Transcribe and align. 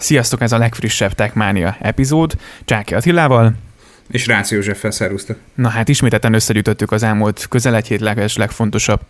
Sziasztok, 0.00 0.40
ez 0.40 0.52
a 0.52 0.58
legfrissebb 0.58 1.12
Techmania 1.12 1.76
epizód, 1.80 2.32
Csáki 2.64 2.94
Attilával. 2.94 3.52
És 4.10 4.26
Rácz 4.26 4.50
Józseffel 4.50 4.90
szervusztok. 4.90 5.36
Na 5.54 5.68
hát 5.68 5.88
ismételten 5.88 6.34
összegyűjtöttük 6.34 6.92
az 6.92 7.02
elmúlt 7.02 7.46
közel 7.48 7.74
egy 7.74 7.86
hét 7.86 8.00
leges 8.00 8.36
legfontosabb 8.36 9.00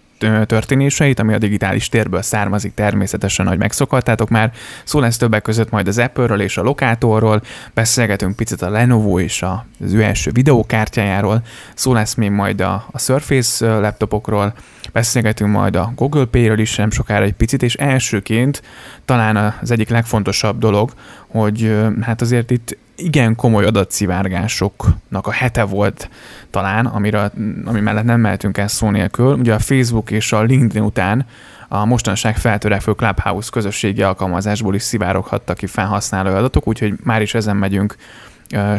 történéseit, 0.46 1.18
ami 1.18 1.34
a 1.34 1.38
digitális 1.38 1.88
térből 1.88 2.22
származik 2.22 2.74
természetesen, 2.74 3.46
hogy 3.46 3.58
megszokhattátok 3.58 4.29
már. 4.29 4.53
Szó 4.84 5.00
lesz 5.00 5.16
többek 5.16 5.42
között 5.42 5.71
majd 5.71 5.88
az 5.88 5.98
Apple-ről 5.98 6.40
és 6.40 6.56
a 6.56 6.62
Lokátorról, 6.62 7.43
beszélgetünk 7.75 8.37
picit 8.37 8.63
a 8.63 8.71
Lenovo 8.71 9.21
és 9.21 9.43
az 9.43 9.93
ő 9.93 10.03
első 10.03 10.31
videókártyájáról, 10.31 11.43
szó 11.75 11.93
lesz 11.93 12.15
még 12.15 12.31
majd 12.31 12.61
a, 12.61 12.87
a 12.91 12.99
Surface 12.99 13.79
laptopokról, 13.79 14.54
beszélgetünk 14.93 15.51
majd 15.51 15.77
a 15.77 15.93
Google 15.97 16.25
Pay-ről 16.25 16.59
is 16.59 16.77
nem 16.77 16.91
sokára 16.91 17.25
egy 17.25 17.33
picit, 17.33 17.62
és 17.62 17.75
elsőként 17.75 18.62
talán 19.05 19.55
az 19.61 19.70
egyik 19.70 19.89
legfontosabb 19.89 20.59
dolog, 20.59 20.93
hogy 21.27 21.77
hát 22.01 22.20
azért 22.20 22.51
itt 22.51 22.77
igen 22.97 23.34
komoly 23.34 23.65
adatszivárgásoknak 23.65 25.27
a 25.27 25.31
hete 25.31 25.62
volt 25.62 26.11
talán, 26.51 26.87
amire, 26.87 27.31
ami 27.65 27.81
mellett 27.81 28.05
nem 28.05 28.21
mehetünk 28.21 28.59
el 28.59 28.69
szó 28.69 28.91
nélkül. 28.91 29.34
Ugye 29.34 29.55
a 29.55 29.59
Facebook 29.59 30.11
és 30.11 30.33
a 30.33 30.43
LinkedIn 30.43 30.83
után 30.83 31.27
a 31.69 31.84
mostanság 31.84 32.37
feltörekvő 32.37 32.93
Clubhouse 32.93 33.48
közösségi 33.53 34.03
alkalmazásból 34.03 34.75
is 34.75 34.83
szivároghattak 34.83 35.57
ki 35.57 35.67
felhasználó 35.67 36.34
adatok, 36.34 36.69
úgyhogy 36.69 36.95
már 37.03 37.23
is 37.23 37.34
ezen 37.34 37.57
megyünk 37.57 37.97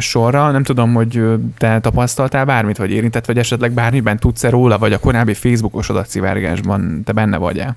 sorra. 0.00 0.50
Nem 0.50 0.62
tudom, 0.62 0.94
hogy 0.94 1.22
te 1.58 1.80
tapasztaltál 1.80 2.44
bármit, 2.44 2.76
vagy 2.76 2.90
érintett, 2.90 3.26
vagy 3.26 3.38
esetleg 3.38 3.72
bármiben 3.72 4.18
tudsz-e 4.18 4.50
róla, 4.50 4.78
vagy 4.78 4.92
a 4.92 4.98
korábbi 4.98 5.34
Facebookos 5.34 5.88
adatszivárgásban 5.88 7.02
te 7.04 7.12
benne 7.12 7.36
vagy-e? 7.36 7.76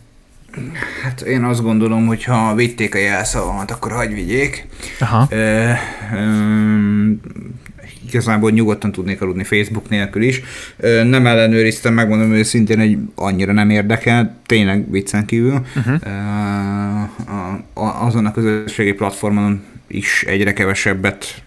Hát 1.04 1.21
én 1.21 1.44
azt 1.44 1.62
gondolom, 1.62 2.08
hogy 2.08 2.23
ha 2.23 2.55
vitték 2.55 2.95
a 2.95 2.98
jelszavamat, 2.98 3.71
akkor 3.71 3.91
hagyj 3.91 4.13
vigyék. 4.13 4.68
Aha. 4.99 5.27
E, 5.30 5.35
e, 5.35 5.77
igazából 8.07 8.52
nyugodtan 8.52 8.91
tudnék 8.91 9.21
aludni 9.21 9.43
Facebook 9.43 9.90
nélkül 9.90 10.21
is. 10.21 10.41
E, 10.77 11.04
nem 11.04 11.27
ellenőriztem, 11.27 11.93
megmondom 11.93 12.32
őszintén, 12.32 12.80
hogy 12.80 12.98
annyira 13.15 13.52
nem 13.52 13.70
érdekel, 13.70 14.37
tényleg 14.46 14.91
viccen 14.91 15.26
kívül. 15.26 15.65
Uh-huh. 15.76 16.02
E, 16.04 16.09
a, 17.27 17.63
a, 17.74 18.05
azon 18.05 18.26
a 18.26 18.32
közösségi 18.32 18.93
platformon 18.93 19.63
is 19.87 20.24
egyre 20.27 20.54
kevesebbet 20.54 21.45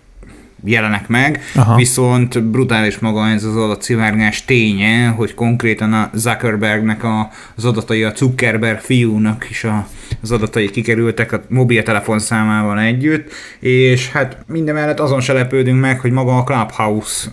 jelenek 0.64 1.08
meg, 1.08 1.40
Aha. 1.54 1.76
viszont 1.76 2.42
brutális 2.42 2.98
maga 2.98 3.28
ez 3.28 3.44
az 3.44 3.56
adatszivárgás 3.56 4.44
ténye, 4.44 5.06
hogy 5.06 5.34
konkrétan 5.34 5.92
a 5.92 6.10
Zuckerbergnek 6.14 7.04
a, 7.04 7.30
az 7.56 7.64
adatai, 7.64 8.02
a 8.02 8.12
Zuckerberg 8.16 8.78
fiúnak 8.78 9.46
is 9.50 9.64
a, 9.64 9.88
az 10.22 10.30
adatai 10.30 10.70
kikerültek 10.70 11.32
a 11.32 11.42
mobiltelefon 11.48 12.18
számával 12.18 12.80
együtt, 12.80 13.32
és 13.60 14.10
hát 14.10 14.36
mindemellett 14.46 15.00
azon 15.00 15.20
se 15.20 15.32
lepődünk 15.32 15.80
meg, 15.80 16.00
hogy 16.00 16.10
maga 16.10 16.36
a 16.36 16.44
Clubhouse 16.44 17.30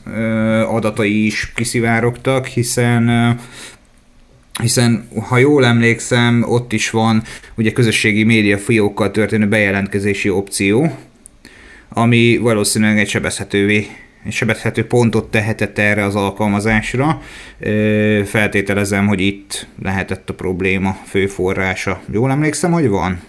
adatai 0.68 1.26
is 1.26 1.52
kiszivárogtak, 1.56 2.46
hiszen 2.46 3.10
hiszen 4.62 5.08
ha 5.28 5.38
jól 5.38 5.66
emlékszem, 5.66 6.46
ott 6.48 6.74
is 6.74 6.90
van 6.90 7.24
ugye 7.56 7.72
közösségi 7.72 8.24
média 8.24 8.58
fiókkal 8.58 9.12
történő 9.12 9.48
bejelentkezési 9.48 10.30
opció, 10.30 10.98
ami 11.90 12.38
valószínűleg 12.38 13.00
egy 13.00 13.10
sebezhetővé 13.10 13.88
sebezhető 14.30 14.88
pontot 14.88 15.32
tehetett 15.32 15.78
erre 15.78 16.04
az 16.04 16.16
alkalmazásra. 16.16 17.22
Feltételezem, 18.26 19.08
hogy 19.08 19.22
itt 19.22 19.68
lehetett 19.82 20.30
a 20.30 20.34
probléma 20.34 20.98
fő 21.06 21.28
forrása. 21.28 22.02
Jól 22.12 22.32
emlékszem, 22.32 22.72
hogy 22.72 22.88
van? 22.88 23.20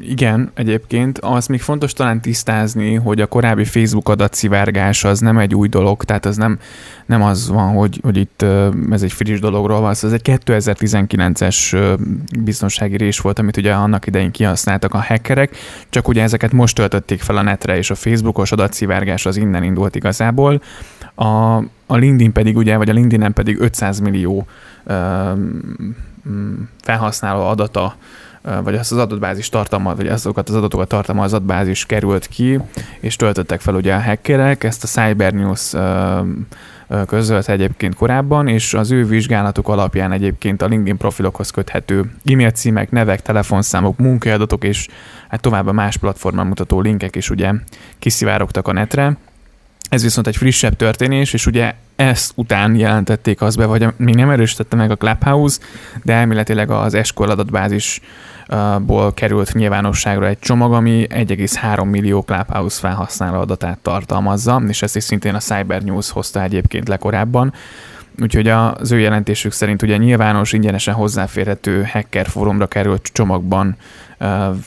Igen, 0.00 0.50
egyébként 0.54 1.18
az 1.18 1.46
még 1.46 1.60
fontos 1.60 1.92
talán 1.92 2.20
tisztázni, 2.20 2.94
hogy 2.94 3.20
a 3.20 3.26
korábbi 3.26 3.64
Facebook 3.64 4.08
adatszivárgás 4.08 5.04
az 5.04 5.20
nem 5.20 5.38
egy 5.38 5.54
új 5.54 5.68
dolog, 5.68 6.04
tehát 6.04 6.26
az 6.26 6.36
nem, 6.36 6.58
nem 7.06 7.22
az 7.22 7.48
van, 7.48 7.74
hogy, 7.74 7.98
hogy 8.02 8.16
itt 8.16 8.44
ez 8.90 9.02
egy 9.02 9.12
friss 9.12 9.40
dologról 9.40 9.80
van, 9.80 9.94
szóval 9.94 10.16
ez 10.16 10.22
egy 10.24 10.40
2019-es 10.44 11.96
biztonsági 12.40 12.96
rés 12.96 13.18
volt, 13.18 13.38
amit 13.38 13.56
ugye 13.56 13.72
annak 13.72 14.06
idején 14.06 14.30
kihasználtak 14.30 14.94
a 14.94 15.02
hackerek, 15.02 15.56
csak 15.88 16.08
ugye 16.08 16.22
ezeket 16.22 16.52
most 16.52 16.74
töltötték 16.74 17.20
fel 17.20 17.36
a 17.36 17.42
netre, 17.42 17.76
és 17.76 17.90
a 17.90 17.94
Facebookos 17.94 18.52
adatszivárgás 18.52 19.26
az 19.26 19.36
innen 19.36 19.62
indult 19.62 19.94
igazából. 19.94 20.62
A, 21.14 21.56
a 21.86 21.96
LinkedIn 21.96 22.32
pedig 22.32 22.56
ugye, 22.56 22.76
vagy 22.76 22.90
a 22.90 22.92
LinkedIn 22.92 23.32
pedig 23.32 23.60
500 23.60 23.98
millió 24.00 24.46
felhasználó 26.82 27.46
adata 27.46 27.96
vagy 28.62 28.74
azt 28.74 28.92
az 28.92 28.98
adatbázis 28.98 29.48
tartalmat, 29.48 29.96
vagy 29.96 30.06
azokat 30.06 30.48
az 30.48 30.54
adatokat 30.54 30.88
tartalma 30.88 31.22
az 31.22 31.32
adatbázis 31.32 31.86
került 31.86 32.26
ki, 32.26 32.58
és 33.00 33.16
töltöttek 33.16 33.60
fel 33.60 33.74
ugye 33.74 33.94
a 33.94 34.02
hackerek, 34.02 34.64
ezt 34.64 34.84
a 34.84 34.86
Cyber 34.86 35.32
News 35.32 35.72
közölt 37.06 37.48
egyébként 37.48 37.94
korábban, 37.94 38.48
és 38.48 38.74
az 38.74 38.90
ő 38.90 39.06
vizsgálatuk 39.06 39.68
alapján 39.68 40.12
egyébként 40.12 40.62
a 40.62 40.66
LinkedIn 40.66 40.96
profilokhoz 40.96 41.50
köthető 41.50 42.12
e-mail 42.24 42.50
címek, 42.50 42.90
nevek, 42.90 43.22
telefonszámok, 43.22 43.98
munkaadatok 43.98 44.64
és 44.64 44.88
hát 45.28 45.40
tovább 45.40 45.66
a 45.66 45.72
más 45.72 45.96
platformon 45.96 46.46
mutató 46.46 46.80
linkek 46.80 47.16
is 47.16 47.30
ugye 47.30 47.52
kiszivárogtak 47.98 48.68
a 48.68 48.72
netre. 48.72 49.16
Ez 49.88 50.02
viszont 50.02 50.26
egy 50.26 50.36
frissebb 50.36 50.76
történés, 50.76 51.32
és 51.32 51.46
ugye 51.46 51.74
ezt 51.96 52.32
után 52.34 52.74
jelentették 52.76 53.40
azt 53.40 53.56
be, 53.56 53.66
vagy 53.66 53.86
még 53.96 54.14
nem 54.14 54.30
erősítette 54.30 54.76
meg 54.76 54.90
a 54.90 54.96
Clubhouse, 54.96 55.58
de 56.02 56.12
elméletileg 56.12 56.70
az 56.70 56.94
Escort 56.94 57.30
adatbázis 57.30 58.00
ból 58.86 59.14
került 59.14 59.54
nyilvánosságra 59.54 60.26
egy 60.26 60.38
csomag, 60.38 60.72
ami 60.72 61.06
1,3 61.08 61.90
millió 61.90 62.22
Clubhouse 62.22 62.78
felhasználó 62.78 63.40
adatát 63.40 63.78
tartalmazza, 63.78 64.62
és 64.68 64.82
ezt 64.82 64.96
is 64.96 65.04
szintén 65.04 65.34
a 65.34 65.38
Cyber 65.38 65.82
News 65.82 66.10
hozta 66.10 66.42
egyébként 66.42 66.88
le 66.88 66.96
korábban. 66.96 67.52
Úgyhogy 68.20 68.48
az 68.48 68.92
ő 68.92 68.98
jelentésük 68.98 69.52
szerint 69.52 69.82
ugye 69.82 69.96
nyilvános, 69.96 70.52
ingyenesen 70.52 70.94
hozzáférhető 70.94 71.84
hacker 71.92 72.26
fórumra 72.26 72.66
került 72.66 73.08
csomagban 73.12 73.76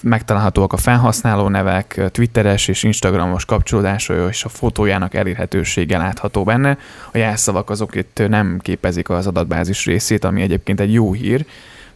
megtalálhatóak 0.02 0.74
a 0.74 0.78
felhasználó 0.78 1.48
nevek, 1.48 2.02
twitteres 2.12 2.68
és 2.68 2.84
instagramos 2.84 3.46
kapcsolódása 3.46 4.30
és 4.30 4.44
a 4.44 4.50
fotójának 4.50 5.14
elérhetősége 5.14 5.98
látható 5.98 6.44
benne. 6.44 6.78
A 7.12 7.18
jelszavak 7.18 7.70
azok 7.70 7.96
itt 7.96 8.22
nem 8.28 8.60
képezik 8.62 9.10
az 9.10 9.28
adatbázis 9.28 9.86
részét, 9.86 10.24
ami 10.24 10.42
egyébként 10.42 10.80
egy 10.80 10.94
jó 10.94 11.14
hír, 11.14 11.46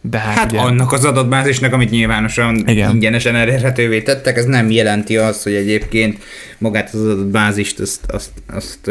de 0.02 0.18
hát, 0.18 0.36
hát 0.36 0.52
ugye... 0.52 0.60
annak 0.60 0.92
az 0.92 1.04
adatbázisnak, 1.04 1.72
amit 1.72 1.90
nyilvánosan 1.90 2.64
Igen. 2.66 2.90
ingyenesen 2.90 3.36
elérhetővé 3.36 4.02
tettek, 4.02 4.36
ez 4.36 4.44
nem 4.44 4.70
jelenti 4.70 5.16
azt, 5.16 5.42
hogy 5.42 5.54
egyébként 5.54 6.22
magát 6.58 6.94
az 6.94 7.04
adatbázist 7.04 7.80
azt, 7.80 8.04
azt, 8.06 8.30
azt 8.46 8.90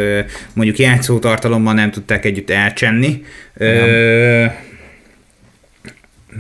mondjuk 0.54 0.78
játszótartalommal 0.78 1.74
nem 1.74 1.92
tudták 1.92 2.26
együtt 2.26 2.50
elcsenni. 2.50 3.24
Ö, 3.54 4.46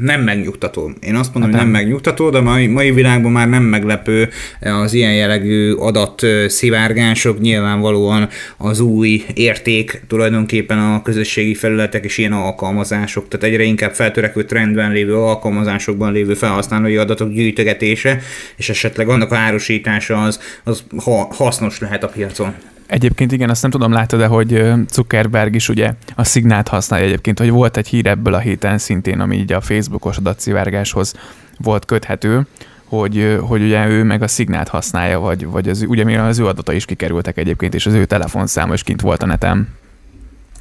nem 0.01 0.21
megnyugtató. 0.21 0.91
Én 1.01 1.15
azt 1.15 1.33
mondom, 1.33 1.51
hát 1.51 1.61
hogy 1.61 1.71
nem 1.71 1.81
megnyugtató, 1.81 2.29
de 2.29 2.37
a 2.37 2.41
mai, 2.41 2.67
mai 2.67 2.91
világban 2.91 3.31
már 3.31 3.49
nem 3.49 3.63
meglepő 3.63 4.29
az 4.59 4.93
ilyen 4.93 5.13
jellegű 5.13 5.73
adat 5.73 6.25
szivárgások, 6.47 7.39
nyilvánvalóan 7.39 8.29
az 8.57 8.79
új 8.79 9.25
érték 9.33 10.01
tulajdonképpen 10.07 10.77
a 10.77 11.01
közösségi 11.01 11.53
felületek 11.53 12.03
és 12.05 12.17
ilyen 12.17 12.31
alkalmazások, 12.31 13.27
tehát 13.27 13.45
egyre 13.45 13.63
inkább 13.63 13.93
feltörekvő 13.93 14.43
trendben 14.43 14.91
lévő 14.91 15.15
alkalmazásokban 15.15 16.11
lévő 16.11 16.33
felhasználói 16.33 16.97
adatok 16.97 17.31
gyűjtögetése, 17.31 18.21
és 18.55 18.69
esetleg 18.69 19.09
annak 19.09 19.31
a 19.31 19.35
árusítása 19.35 20.23
az, 20.23 20.39
az 20.63 20.83
hasznos 21.29 21.79
lehet 21.79 22.03
a 22.03 22.07
piacon. 22.07 22.53
Egyébként 22.89 23.31
igen, 23.31 23.49
azt 23.49 23.61
nem 23.61 23.71
tudom, 23.71 23.91
látod 23.91 24.19
de 24.19 24.25
hogy 24.25 24.71
Zuckerberg 24.91 25.55
is 25.55 25.69
ugye 25.69 25.93
a 26.15 26.23
szignát 26.23 26.67
használja 26.67 27.05
egyébként, 27.05 27.39
hogy 27.39 27.49
volt 27.49 27.77
egy 27.77 27.87
hír 27.87 28.07
ebből 28.07 28.33
a 28.33 28.39
héten 28.39 28.77
szintén, 28.77 29.19
ami 29.19 29.37
így 29.37 29.53
a 29.53 29.61
Facebookos 29.61 30.17
adatszivárgáshoz 30.17 31.13
volt 31.57 31.85
köthető, 31.85 32.47
hogy, 32.85 33.37
hogy 33.41 33.61
ugye 33.61 33.87
ő 33.87 34.03
meg 34.03 34.21
a 34.21 34.27
szignát 34.27 34.67
használja, 34.67 35.19
vagy, 35.19 35.45
vagy 35.45 35.69
az, 35.69 35.85
ugye 35.87 36.21
az 36.21 36.39
ő 36.39 36.47
adatai 36.47 36.75
is 36.75 36.85
kikerültek 36.85 37.37
egyébként, 37.37 37.73
és 37.73 37.85
az 37.85 37.93
ő 37.93 38.05
telefonszáma 38.05 38.73
is 38.73 38.83
kint 38.83 39.01
volt 39.01 39.23
a 39.23 39.25
neten. 39.25 39.67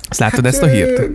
Ezt 0.09 0.21
láttad 0.21 0.45
hát, 0.45 0.53
ezt 0.53 0.63
a 0.63 0.67
hírt? 0.67 1.09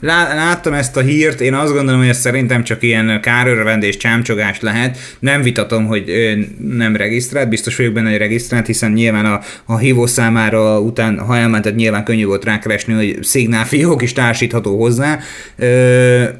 Lá, 0.00 0.34
láttam 0.34 0.72
ezt 0.72 0.96
a 0.96 1.00
hírt, 1.00 1.40
én 1.40 1.54
azt 1.54 1.72
gondolom, 1.72 2.00
hogy 2.00 2.08
ez 2.08 2.18
szerintem 2.18 2.62
csak 2.62 2.82
ilyen 2.82 3.20
kárörvendés, 3.20 3.96
csámcsogás 3.96 4.60
lehet. 4.60 4.98
Nem 5.18 5.42
vitatom, 5.42 5.86
hogy 5.86 6.12
nem 6.58 6.96
regisztrált, 6.96 7.48
biztos 7.48 7.76
vagyok 7.76 7.92
benne, 7.92 8.10
hogy 8.10 8.18
regisztrált, 8.18 8.66
hiszen 8.66 8.92
nyilván 8.92 9.24
a, 9.24 9.40
a 9.64 9.78
hívó 9.78 10.06
számára 10.06 10.80
után, 10.80 11.18
ha 11.18 11.36
elmented, 11.36 11.74
nyilván 11.74 12.04
könnyű 12.04 12.24
volt 12.24 12.44
rákeresni, 12.44 12.92
hogy 12.92 13.18
szignálfiók 13.22 14.02
is 14.02 14.12
társítható 14.12 14.78
hozzá. 14.78 15.18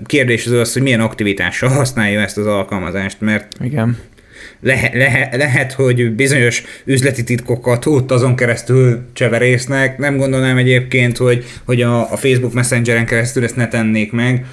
Kérdés 0.06 0.46
az 0.46 0.52
az, 0.52 0.72
hogy 0.72 0.82
milyen 0.82 1.00
aktivitással 1.00 1.68
használja 1.68 2.20
ezt 2.20 2.38
az 2.38 2.46
alkalmazást, 2.46 3.20
mert 3.20 3.52
Igen 3.60 3.96
lehet, 4.60 4.94
lehet, 4.94 5.37
lehet, 5.37 5.72
hogy 5.72 6.14
bizonyos 6.14 6.62
üzleti 6.84 7.25
titkokat 7.25 7.87
ott 7.87 8.10
azon 8.10 8.37
keresztül 8.37 9.00
cseverésznek. 9.12 9.99
Nem 9.99 10.16
gondolnám 10.16 10.56
egyébként, 10.56 11.16
hogy, 11.16 11.44
hogy 11.64 11.82
a, 11.82 12.12
a 12.12 12.16
Facebook 12.16 12.52
Messengeren 12.52 13.06
keresztül 13.06 13.44
ezt 13.44 13.56
ne 13.56 13.69
tennék 13.69 14.12
meg. 14.12 14.46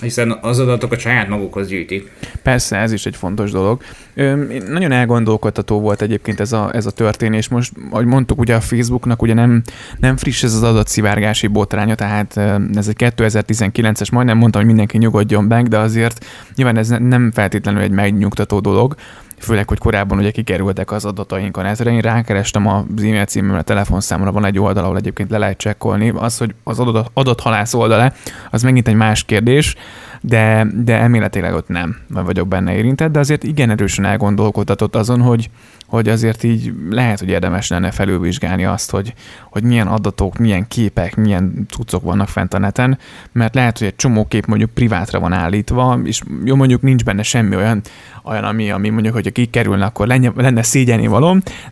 Hiszen 0.00 0.38
az 0.40 0.58
adatokat 0.58 0.98
saját 0.98 1.28
magukhoz 1.28 1.68
gyűjtik. 1.68 2.10
Persze, 2.42 2.76
ez 2.76 2.92
is 2.92 3.06
egy 3.06 3.16
fontos 3.16 3.50
dolog. 3.50 3.82
Ö, 4.14 4.44
nagyon 4.68 4.92
elgondolkodtató 4.92 5.80
volt 5.80 6.02
egyébként 6.02 6.40
ez 6.40 6.52
a, 6.52 6.70
ez 6.74 6.86
a 6.86 6.90
történés. 6.90 7.48
Most, 7.48 7.72
ahogy 7.90 8.06
mondtuk, 8.06 8.38
ugye 8.38 8.54
a 8.54 8.60
Facebooknak 8.60 9.22
ugye 9.22 9.34
nem, 9.34 9.62
nem 9.98 10.16
friss 10.16 10.42
ez 10.42 10.54
az 10.54 10.62
adatszivárgási 10.62 11.46
botránya, 11.46 11.94
tehát 11.94 12.36
ez 12.74 12.88
egy 12.88 12.96
2019-es, 12.98 14.12
majdnem 14.12 14.38
mondtam, 14.38 14.60
hogy 14.60 14.70
mindenki 14.70 14.98
nyugodjon 14.98 15.44
meg, 15.44 15.68
de 15.68 15.78
azért 15.78 16.24
nyilván 16.54 16.76
ez 16.76 16.88
nem 16.88 17.30
feltétlenül 17.34 17.80
egy 17.80 17.90
megnyugtató 17.90 18.60
dolog 18.60 18.94
főleg, 19.42 19.68
hogy 19.68 19.78
korábban 19.78 20.18
ugye 20.18 20.30
kikerültek 20.30 20.90
az 20.90 21.04
adataink 21.04 21.56
a 21.56 21.62
netre. 21.62 21.90
Én 21.90 22.00
rákerestem 22.00 22.66
az 22.66 22.82
e-mail 22.96 23.24
címemre, 23.24 23.58
a 23.58 23.62
telefonszámra 23.62 24.32
van 24.32 24.44
egy 24.44 24.58
oldal, 24.58 24.84
ahol 24.84 24.96
egyébként 24.96 25.30
le 25.30 25.38
lehet 25.38 25.58
csekkolni. 25.58 26.12
Az, 26.16 26.38
hogy 26.38 26.54
az 26.64 26.78
adat, 26.78 27.10
adathalász 27.14 27.74
oldala, 27.74 28.12
az 28.50 28.62
megint 28.62 28.88
egy 28.88 28.94
más 28.94 29.24
kérdés, 29.24 29.76
de, 30.24 30.66
de 30.84 30.98
elméletileg 30.98 31.54
ott 31.54 31.68
nem 31.68 31.96
vagyok 32.06 32.48
benne 32.48 32.74
érintett, 32.74 33.12
de 33.12 33.18
azért 33.18 33.44
igen 33.44 33.70
erősen 33.70 34.04
elgondolkodtatott 34.04 34.96
azon, 34.96 35.20
hogy, 35.20 35.50
hogy 35.86 36.08
azért 36.08 36.42
így 36.42 36.72
lehet, 36.90 37.18
hogy 37.18 37.28
érdemes 37.28 37.68
lenne 37.68 37.90
felülvizsgálni 37.90 38.64
azt, 38.64 38.90
hogy, 38.90 39.14
hogy 39.50 39.62
milyen 39.62 39.86
adatok, 39.86 40.38
milyen 40.38 40.68
képek, 40.68 41.16
milyen 41.16 41.66
cuccok 41.68 42.02
vannak 42.02 42.28
fent 42.28 42.54
a 42.54 42.58
neten, 42.58 42.98
mert 43.32 43.54
lehet, 43.54 43.78
hogy 43.78 43.86
egy 43.86 43.96
csomó 43.96 44.26
kép 44.26 44.46
mondjuk 44.46 44.70
privátra 44.70 45.20
van 45.20 45.32
állítva, 45.32 46.00
és 46.04 46.20
jó 46.44 46.54
mondjuk 46.56 46.82
nincs 46.82 47.04
benne 47.04 47.22
semmi 47.22 47.56
olyan, 47.56 47.80
olyan 48.24 48.44
ami, 48.44 48.70
ami 48.70 48.88
mondjuk, 48.88 49.14
hogy 49.14 49.32
kikerülne, 49.32 49.84
akkor 49.84 50.06
lenne, 50.06 50.32
lenne 50.36 50.62
szégyeni 50.62 51.08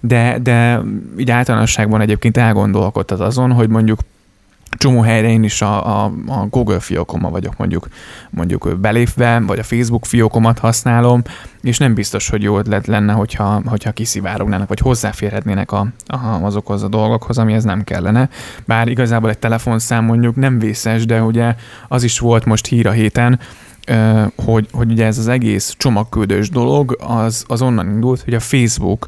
de, 0.00 0.38
de 0.42 0.80
így 1.18 1.30
általánosságban 1.30 2.00
egyébként 2.00 2.36
elgondolkodtat 2.36 3.20
azon, 3.20 3.52
hogy 3.52 3.68
mondjuk 3.68 4.00
csomó 4.78 5.00
helyre 5.00 5.28
én 5.28 5.42
is 5.42 5.62
a, 5.62 6.04
a, 6.04 6.12
a 6.26 6.46
Google 6.50 6.80
fiókoma 6.80 7.30
vagyok 7.30 7.56
mondjuk, 7.56 7.88
mondjuk 8.30 8.78
belépve, 8.80 9.42
vagy 9.46 9.58
a 9.58 9.62
Facebook 9.62 10.04
fiókomat 10.04 10.58
használom, 10.58 11.22
és 11.62 11.78
nem 11.78 11.94
biztos, 11.94 12.28
hogy 12.28 12.42
jó 12.42 12.58
ötlet 12.58 12.86
lenne, 12.86 13.12
hogyha, 13.12 13.62
hogyha 13.64 13.92
kiszivárognának, 13.92 14.68
vagy 14.68 14.78
hozzáférhetnének 14.78 15.72
a, 15.72 15.86
a, 16.06 16.16
azokhoz 16.42 16.82
a 16.82 16.88
dolgokhoz, 16.88 17.38
amihez 17.38 17.64
nem 17.64 17.84
kellene. 17.84 18.28
Bár 18.64 18.88
igazából 18.88 19.30
egy 19.30 19.38
telefonszám 19.38 20.04
mondjuk 20.04 20.36
nem 20.36 20.58
vészes, 20.58 21.06
de 21.06 21.22
ugye 21.22 21.54
az 21.88 22.02
is 22.02 22.18
volt 22.18 22.44
most 22.44 22.66
hír 22.66 22.86
a 22.86 22.90
héten, 22.90 23.38
hogy, 24.44 24.68
hogy 24.72 24.90
ugye 24.90 25.06
ez 25.06 25.18
az 25.18 25.28
egész 25.28 25.74
csomagküldős 25.78 26.50
dolog 26.50 26.96
az, 27.00 27.44
az 27.46 27.62
onnan 27.62 27.88
indult, 27.88 28.22
hogy 28.22 28.34
a 28.34 28.40
Facebook 28.40 29.06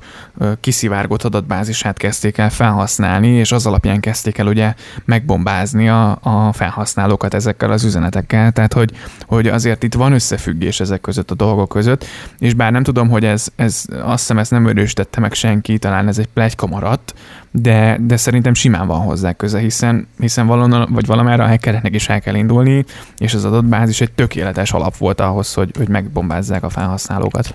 kiszivárgott 0.60 1.22
adatbázisát 1.22 1.96
kezdték 1.96 2.38
el 2.38 2.50
felhasználni, 2.50 3.28
és 3.28 3.52
az 3.52 3.66
alapján 3.66 4.00
kezdték 4.00 4.38
el 4.38 4.46
ugye 4.46 4.74
megbombázni 5.04 5.88
a, 5.88 6.18
a 6.22 6.52
felhasználókat 6.52 7.34
ezekkel 7.34 7.70
az 7.70 7.84
üzenetekkel, 7.84 8.52
tehát 8.52 8.72
hogy, 8.72 8.90
hogy 9.26 9.46
azért 9.48 9.82
itt 9.82 9.94
van 9.94 10.12
összefüggés 10.12 10.80
ezek 10.80 11.00
között 11.00 11.30
a 11.30 11.34
dolgok 11.34 11.68
között, 11.68 12.04
és 12.38 12.54
bár 12.54 12.72
nem 12.72 12.82
tudom, 12.82 13.08
hogy 13.08 13.24
ez, 13.24 13.48
ez 13.56 13.84
azt 14.02 14.18
hiszem 14.18 14.38
ezt 14.38 14.50
nem 14.50 14.66
erősítette 14.66 15.20
meg 15.20 15.32
senki, 15.32 15.78
talán 15.78 16.08
ez 16.08 16.18
egy 16.18 16.28
plegyka 16.28 16.66
maradt, 16.66 17.14
de, 17.52 17.98
de 18.00 18.16
szerintem 18.16 18.54
simán 18.54 18.86
van 18.86 19.00
hozzá 19.00 19.32
köze, 19.32 19.58
hiszen, 19.58 20.08
hiszen 20.18 20.46
valonnan, 20.46 20.88
vagy 20.92 21.06
valamára 21.06 21.44
a 21.44 21.48
hackereknek 21.48 21.94
is 21.94 22.08
el 22.08 22.20
kell 22.20 22.34
indulni, 22.34 22.84
és 23.18 23.34
az 23.34 23.44
adatbázis 23.44 24.00
egy 24.00 24.12
tökéletes 24.12 24.72
alap 24.72 24.96
volt 24.96 25.20
ahhoz, 25.20 25.54
hogy, 25.54 25.70
hogy 25.76 25.88
megbombázzák 25.88 26.62
a 26.62 26.68
felhasználókat. 26.68 27.54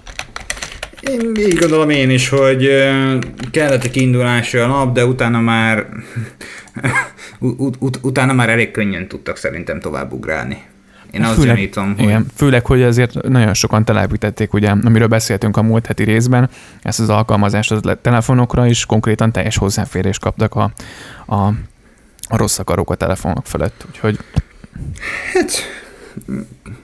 Én 1.01 1.31
így 1.35 1.57
gondolom 1.57 1.89
én 1.89 2.09
is, 2.09 2.29
hogy 2.29 2.69
kellett 3.51 3.83
egy 3.83 3.91
kiindulási 3.91 4.57
nap, 4.57 4.94
de 4.94 5.05
utána 5.05 5.39
már 5.39 5.85
ut- 7.39 7.75
ut- 7.79 7.99
utána 8.01 8.33
már 8.33 8.49
elég 8.49 8.71
könnyen 8.71 9.07
tudtak 9.07 9.38
szerintem 9.38 9.79
tovább 9.79 10.13
ugrálni. 10.13 10.57
Én 11.12 11.24
azt 11.24 11.33
főleg, 11.33 11.56
gyanítom, 11.56 11.95
hogy... 11.95 12.04
Igen, 12.04 12.25
főleg, 12.36 12.65
hogy 12.65 12.81
azért 12.83 13.21
nagyon 13.21 13.54
sokan 13.54 13.86
telepítették, 13.86 14.54
ugye, 14.54 14.69
amiről 14.69 15.07
beszéltünk 15.07 15.57
a 15.57 15.62
múlt 15.62 15.86
heti 15.86 16.04
részben, 16.04 16.50
ezt 16.81 17.00
az 17.00 17.09
alkalmazást 17.09 17.71
a 17.71 17.95
telefonokra 18.01 18.65
is 18.65 18.86
konkrétan 18.86 19.31
teljes 19.31 19.57
hozzáférést 19.57 20.19
kaptak 20.19 20.56
a, 20.56 20.71
a, 21.25 21.48
a 22.30 22.38
rossz 22.38 22.59
akarók 22.59 22.89
a 22.89 22.95
telefonok 22.95 23.45
felett, 23.45 23.86
úgyhogy... 23.89 24.19
Hát 25.33 25.51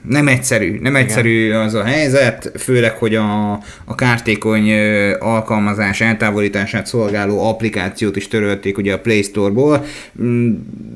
nem 0.08 0.28
egyszerű, 0.28 0.78
nem 0.80 0.96
egyszerű 0.96 1.44
Igen. 1.44 1.60
az 1.60 1.74
a 1.74 1.84
helyzet, 1.84 2.52
főleg, 2.58 2.92
hogy 2.92 3.14
a, 3.14 3.52
a 3.84 3.94
kártékony 3.94 4.72
alkalmazás 5.18 6.00
eltávolítását 6.00 6.86
szolgáló 6.86 7.48
applikációt 7.48 8.16
is 8.16 8.28
törölték 8.28 8.78
ugye 8.78 8.92
a 8.92 8.98
Play 8.98 9.22
Store-ból. 9.22 9.84
Mm, 10.22 10.54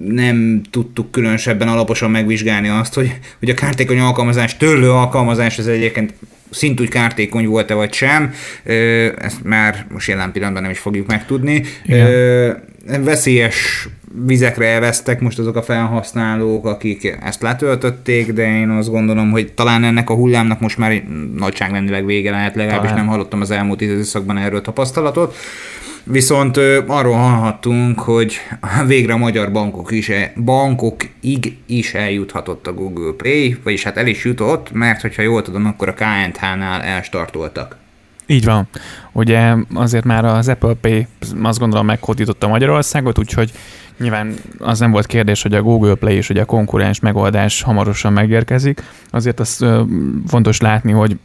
nem 0.08 0.61
tudtuk 0.70 1.11
különösebben 1.11 1.69
alaposan 1.69 2.11
megvizsgálni 2.11 2.69
azt, 2.69 2.94
hogy, 2.94 3.19
hogy 3.38 3.50
a 3.50 3.55
kártékony 3.55 3.99
alkalmazás, 3.99 4.56
törlő 4.56 4.91
alkalmazás, 4.91 5.58
ez 5.58 5.67
egyébként 5.67 6.14
szintúgy 6.50 6.88
kártékony 6.88 7.46
volt-e 7.46 7.75
vagy 7.75 7.93
sem, 7.93 8.34
ezt 9.19 9.44
már 9.44 9.87
most 9.93 10.08
jelen 10.08 10.32
pillanatban 10.32 10.62
nem 10.62 10.73
is 10.73 10.79
fogjuk 10.79 11.06
megtudni. 11.06 11.62
Igen. 11.84 12.62
Veszélyes 13.00 13.88
vizekre 14.12 14.66
elvesztek 14.66 15.20
most 15.20 15.38
azok 15.38 15.56
a 15.56 15.62
felhasználók, 15.62 16.66
akik 16.66 17.16
ezt 17.22 17.43
letöltötték, 17.43 18.32
de 18.32 18.58
én 18.58 18.69
azt 18.69 18.90
gondolom, 18.90 19.31
hogy 19.31 19.52
talán 19.52 19.84
ennek 19.84 20.10
a 20.10 20.14
hullámnak 20.14 20.60
most 20.60 20.78
már 20.78 21.02
nagyságrendileg 21.37 22.05
vége 22.05 22.31
lehet, 22.31 22.55
legalábbis 22.55 22.88
talán. 22.88 23.05
nem 23.05 23.12
hallottam 23.12 23.40
az 23.40 23.50
elmúlt 23.50 23.81
időszakban 23.81 24.38
erről 24.38 24.60
tapasztalatot. 24.60 25.37
Viszont 26.10 26.56
ö, 26.56 26.81
arról 26.87 27.14
hallhattunk, 27.14 28.00
hogy 28.00 28.37
végre 28.87 29.12
a 29.12 29.16
magyar 29.16 29.52
bankok 29.52 29.90
is, 29.90 30.08
e, 30.08 30.32
bankokig 30.44 31.56
is 31.66 31.94
eljuthatott 31.94 32.66
a 32.66 32.72
Google 32.72 33.12
Pay, 33.12 33.56
vagyis 33.64 33.82
hát 33.82 33.96
el 33.96 34.06
is 34.06 34.25
jutott, 34.25 34.72
mert 34.72 35.00
hogyha 35.00 35.22
jól 35.22 35.43
tudom, 35.43 35.66
akkor 35.66 35.88
a 35.88 35.94
KNH-nál 35.94 36.82
elstartoltak. 36.82 37.76
Így 38.31 38.44
van. 38.44 38.69
Ugye 39.12 39.55
azért 39.75 40.05
már 40.05 40.25
az 40.25 40.49
Apple 40.49 40.75
Pay 40.75 41.06
azt 41.43 41.58
gondolom 41.58 41.87
meghódította 41.87 42.49
Magyarországot, 42.49 43.19
úgyhogy 43.19 43.52
Nyilván 43.99 44.35
az 44.59 44.79
nem 44.79 44.91
volt 44.91 45.06
kérdés, 45.06 45.43
hogy 45.43 45.55
a 45.55 45.62
Google 45.62 45.95
Play 45.95 46.15
és 46.15 46.31
ugye 46.31 46.43
a 46.43 46.45
konkurens 46.45 47.00
megoldás 47.00 47.62
hamarosan 47.62 48.12
megérkezik. 48.12 48.83
Azért 49.11 49.41
az 49.41 49.65
fontos 50.27 50.61
látni, 50.61 50.93
hogy 50.93 51.19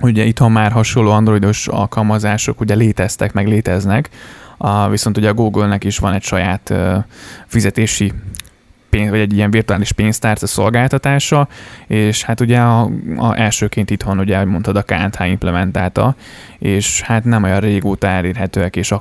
ugye 0.00 0.24
itthon 0.24 0.52
már 0.52 0.72
hasonló 0.72 1.10
androidos 1.10 1.68
alkalmazások 1.68 2.60
ugye 2.60 2.74
léteztek, 2.74 3.32
meg 3.32 3.48
léteznek, 3.48 4.10
a, 4.56 4.88
viszont 4.88 5.16
ugye 5.16 5.28
a 5.28 5.34
Google-nek 5.34 5.84
is 5.84 5.98
van 5.98 6.12
egy 6.12 6.22
saját 6.22 6.70
uh, 6.70 6.96
fizetési 7.46 8.12
pénz, 8.94 9.10
vagy 9.10 9.20
egy 9.20 9.32
ilyen 9.32 9.50
virtuális 9.50 9.92
pénztárca 9.92 10.46
szolgáltatása, 10.46 11.48
és 11.86 12.22
hát 12.22 12.40
ugye 12.40 12.58
a, 12.58 12.90
a 13.16 13.38
elsőként 13.38 13.90
itthon, 13.90 14.18
ugye, 14.18 14.36
ahogy 14.36 14.48
mondtad, 14.48 14.76
a 14.76 14.82
KNH 14.82 15.28
implementálta, 15.28 16.14
és 16.58 17.02
hát 17.02 17.24
nem 17.24 17.42
olyan 17.42 17.60
régóta 17.60 18.06
elérhetőek 18.06 18.76
és 18.76 18.92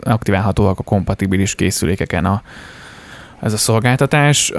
aktiválhatóak 0.00 0.78
a 0.78 0.82
kompatibilis 0.82 1.54
készülékeken 1.54 2.24
a, 2.24 2.42
ez 3.40 3.52
a 3.52 3.56
szolgáltatás. 3.56 4.52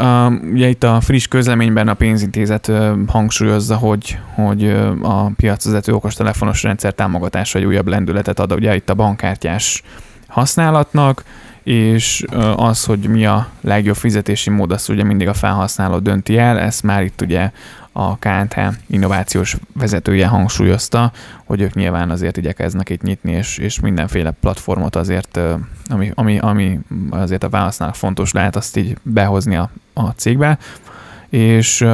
Ugye 0.51 0.67
itt 0.67 0.83
a 0.83 1.01
friss 1.01 1.27
közleményben 1.27 1.87
a 1.87 1.93
pénzintézet 1.93 2.71
hangsúlyozza, 3.07 3.75
hogy, 3.75 4.17
hogy 4.33 4.69
a 5.01 5.29
piacvezető 5.35 5.93
okostelefonos 5.93 6.63
rendszer 6.63 6.93
támogatása 6.93 7.59
egy 7.59 7.65
újabb 7.65 7.87
lendületet 7.87 8.39
ad 8.39 8.53
ugye 8.53 8.75
itt 8.75 8.89
a 8.89 8.93
bankkártyás 8.93 9.83
használatnak, 10.27 11.23
és 11.65 12.25
az, 12.55 12.83
hogy 12.83 12.99
mi 12.99 13.25
a 13.25 13.47
legjobb 13.61 13.95
fizetési 13.95 14.49
mód, 14.49 14.71
azt 14.71 14.89
ugye 14.89 15.03
mindig 15.03 15.27
a 15.27 15.33
felhasználó 15.33 15.99
dönti 15.99 16.37
el, 16.37 16.59
ezt 16.59 16.83
már 16.83 17.03
itt 17.03 17.21
ugye 17.21 17.51
a 17.91 18.17
KNT 18.17 18.55
innovációs 18.87 19.57
vezetője 19.73 20.27
hangsúlyozta, 20.27 21.11
hogy 21.45 21.61
ők 21.61 21.73
nyilván 21.73 22.09
azért 22.09 22.37
igyekeznek 22.37 22.89
itt 22.89 23.01
nyitni, 23.01 23.31
és, 23.31 23.57
és 23.57 23.79
mindenféle 23.79 24.31
platformot 24.31 24.95
azért, 24.95 25.39
ami, 25.87 26.11
ami, 26.15 26.39
ami 26.39 26.79
azért 27.09 27.43
a 27.43 27.49
felhasználók 27.49 27.95
fontos 27.95 28.31
lehet, 28.31 28.55
azt 28.55 28.77
így 28.77 28.97
behozni 29.01 29.55
a, 29.55 29.69
a 29.93 30.09
cégbe, 30.09 30.57
és 31.29 31.85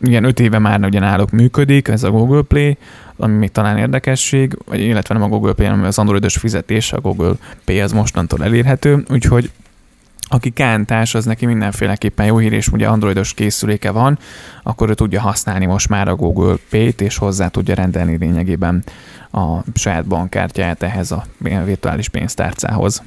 igen, 0.00 0.24
öt 0.24 0.40
éve 0.40 0.58
már 0.58 0.84
ugye 0.84 1.00
náluk 1.00 1.30
működik, 1.30 1.88
ez 1.88 2.02
a 2.02 2.10
Google 2.10 2.42
Play, 2.42 2.76
ami 3.16 3.36
még 3.36 3.52
talán 3.52 3.78
érdekesség, 3.78 4.56
vagy 4.64 4.80
illetve 4.80 5.14
nem 5.14 5.22
a 5.22 5.28
Google 5.28 5.52
Pay, 5.52 5.66
hanem 5.66 5.84
az 5.84 5.98
androidos 5.98 6.36
fizetés, 6.36 6.92
a 6.92 7.00
Google 7.00 7.32
Pay 7.64 7.80
az 7.80 7.92
mostantól 7.92 8.44
elérhető, 8.44 9.04
úgyhogy 9.10 9.50
aki 10.28 10.50
kántás, 10.50 11.14
az 11.14 11.24
neki 11.24 11.46
mindenféleképpen 11.46 12.26
jó 12.26 12.38
hír, 12.38 12.52
és 12.52 12.68
ugye 12.68 12.88
androidos 12.88 13.34
készüléke 13.34 13.90
van, 13.90 14.18
akkor 14.62 14.88
ő 14.90 14.94
tudja 14.94 15.20
használni 15.20 15.66
most 15.66 15.88
már 15.88 16.08
a 16.08 16.14
Google 16.14 16.56
Pay-t, 16.70 17.00
és 17.00 17.16
hozzá 17.16 17.48
tudja 17.48 17.74
rendelni 17.74 18.16
lényegében 18.16 18.84
a 19.32 19.58
saját 19.74 20.06
bankkártyáját 20.06 20.82
ehhez 20.82 21.10
a 21.10 21.24
virtuális 21.64 22.08
pénztárcához. 22.08 23.02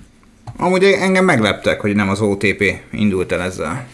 Amúgy 0.57 0.83
engem 0.83 1.25
megleptek, 1.25 1.81
hogy 1.81 1.95
nem 1.95 2.09
az 2.09 2.21
OTP 2.21 2.63
indult 2.91 3.31
el 3.31 3.41
ezzel. 3.41 3.85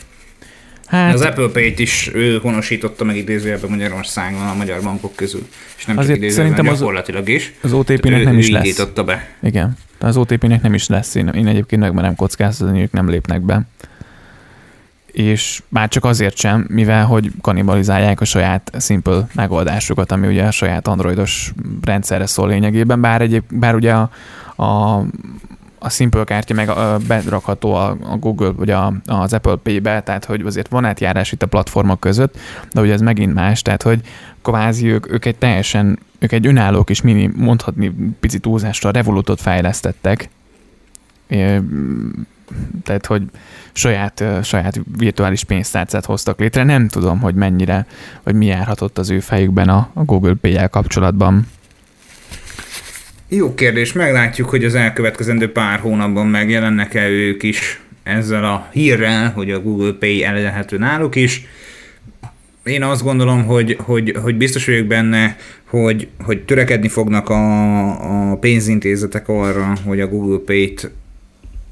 Hát, 0.85 1.13
az 1.13 1.21
Apple 1.21 1.47
Pay-t 1.47 1.79
is 1.79 2.11
ő 2.13 2.37
honosította 2.37 3.03
meg 3.03 3.15
idézőjelben 3.15 3.69
Magyarországon 3.69 4.47
a 4.47 4.53
magyar 4.53 4.81
bankok 4.81 5.15
közül. 5.15 5.47
És 5.77 5.85
nem 5.85 5.97
Azért 5.97 6.21
csak 6.21 6.29
szerintem 6.29 6.65
gyakorlatilag 6.65 7.29
is. 7.29 7.53
Az 7.61 7.73
OTP-nek 7.73 8.23
nem 8.23 8.37
is 8.37 8.49
lesz. 8.49 8.85
be. 9.05 9.27
Igen. 9.41 9.77
Az 9.99 10.17
OTP-nek 10.17 10.61
nem 10.61 10.73
is 10.73 10.87
lesz. 10.87 11.15
Én, 11.15 11.27
én 11.27 11.47
egyébként 11.47 11.81
meg 11.81 11.93
nem 11.93 12.15
kockáztatni, 12.15 12.81
ők 12.81 12.91
nem 12.91 13.09
lépnek 13.09 13.41
be. 13.41 13.61
és 15.11 15.61
már 15.67 15.89
csak 15.89 16.05
azért 16.05 16.37
sem, 16.37 16.65
mivel 16.69 17.05
hogy 17.05 17.31
kanibalizálják 17.41 18.21
a 18.21 18.25
saját 18.25 18.71
Simple 18.79 19.27
megoldásukat, 19.33 20.11
ami 20.11 20.27
ugye 20.27 20.43
a 20.43 20.51
saját 20.51 20.87
androidos 20.87 21.53
rendszerre 21.81 22.25
szól 22.25 22.47
lényegében, 22.47 23.01
bár, 23.01 23.21
egyéb, 23.21 23.43
bár 23.49 23.75
ugye 23.75 23.93
a, 23.93 24.09
a 24.63 25.03
a 25.79 25.89
Simple 25.89 26.23
kártya 26.23 26.53
meg 26.53 26.69
berakható 27.07 27.73
a, 27.73 27.97
a 28.01 28.17
Google 28.17 28.51
vagy 28.51 28.69
a, 28.69 28.93
az 29.05 29.33
Apple 29.33 29.55
Pay-be, 29.55 30.01
tehát 30.01 30.25
hogy 30.25 30.41
azért 30.41 30.67
van 30.67 30.85
átjárás 30.85 31.31
itt 31.31 31.43
a 31.43 31.47
platformok 31.47 31.99
között, 31.99 32.37
de 32.71 32.81
ugye 32.81 32.93
ez 32.93 33.01
megint 33.01 33.33
más, 33.33 33.61
tehát 33.61 33.81
hogy 33.81 34.01
kvázi 34.41 34.87
ők, 34.87 35.11
ők 35.11 35.25
egy 35.25 35.35
teljesen, 35.35 35.99
ők 36.19 36.31
egy 36.31 36.47
önálló 36.47 36.83
kis 36.83 37.01
mini, 37.01 37.31
mondhatni 37.35 37.95
picit 38.19 38.41
túlzásra 38.41 38.91
Revolutot 38.91 39.41
fejlesztettek, 39.41 40.29
é, 41.27 41.61
tehát 42.83 43.05
hogy 43.05 43.23
saját, 43.73 44.23
saját 44.43 44.79
virtuális 44.97 45.43
pénztárcát 45.43 46.05
hoztak 46.05 46.39
létre. 46.39 46.63
Nem 46.63 46.87
tudom, 46.87 47.19
hogy 47.19 47.35
mennyire, 47.35 47.85
vagy 48.23 48.35
mi 48.35 48.45
járhatott 48.45 48.97
az 48.97 49.09
ő 49.09 49.19
fejükben 49.19 49.69
a, 49.69 49.89
a 49.93 50.03
Google 50.03 50.33
Pay-jel 50.41 50.69
kapcsolatban. 50.69 51.47
Jó 53.27 53.53
kérdés, 53.53 53.93
meglátjuk, 53.93 54.49
hogy 54.49 54.65
az 54.65 54.75
elkövetkezendő 54.75 55.51
pár 55.51 55.79
hónapban 55.79 56.27
megjelennek-e 56.27 57.09
ők 57.09 57.43
is 57.43 57.81
ezzel 58.03 58.45
a 58.45 58.69
hírrel, 58.71 59.31
hogy 59.31 59.51
a 59.51 59.61
Google 59.61 59.91
Pay 59.91 60.23
elérhető 60.23 60.77
náluk 60.77 61.15
is. 61.15 61.45
Én 62.63 62.83
azt 62.83 63.03
gondolom, 63.03 63.45
hogy, 63.45 63.77
hogy, 63.79 64.17
hogy 64.21 64.35
biztos 64.37 64.65
vagyok 64.65 64.85
benne, 64.85 65.37
hogy, 65.63 66.07
hogy 66.23 66.45
törekedni 66.45 66.87
fognak 66.87 67.29
a, 67.29 68.31
a 68.31 68.35
pénzintézetek 68.35 69.27
arra, 69.27 69.73
hogy 69.85 69.99
a 69.99 70.07
Google 70.07 70.39
Pay-t 70.45 70.91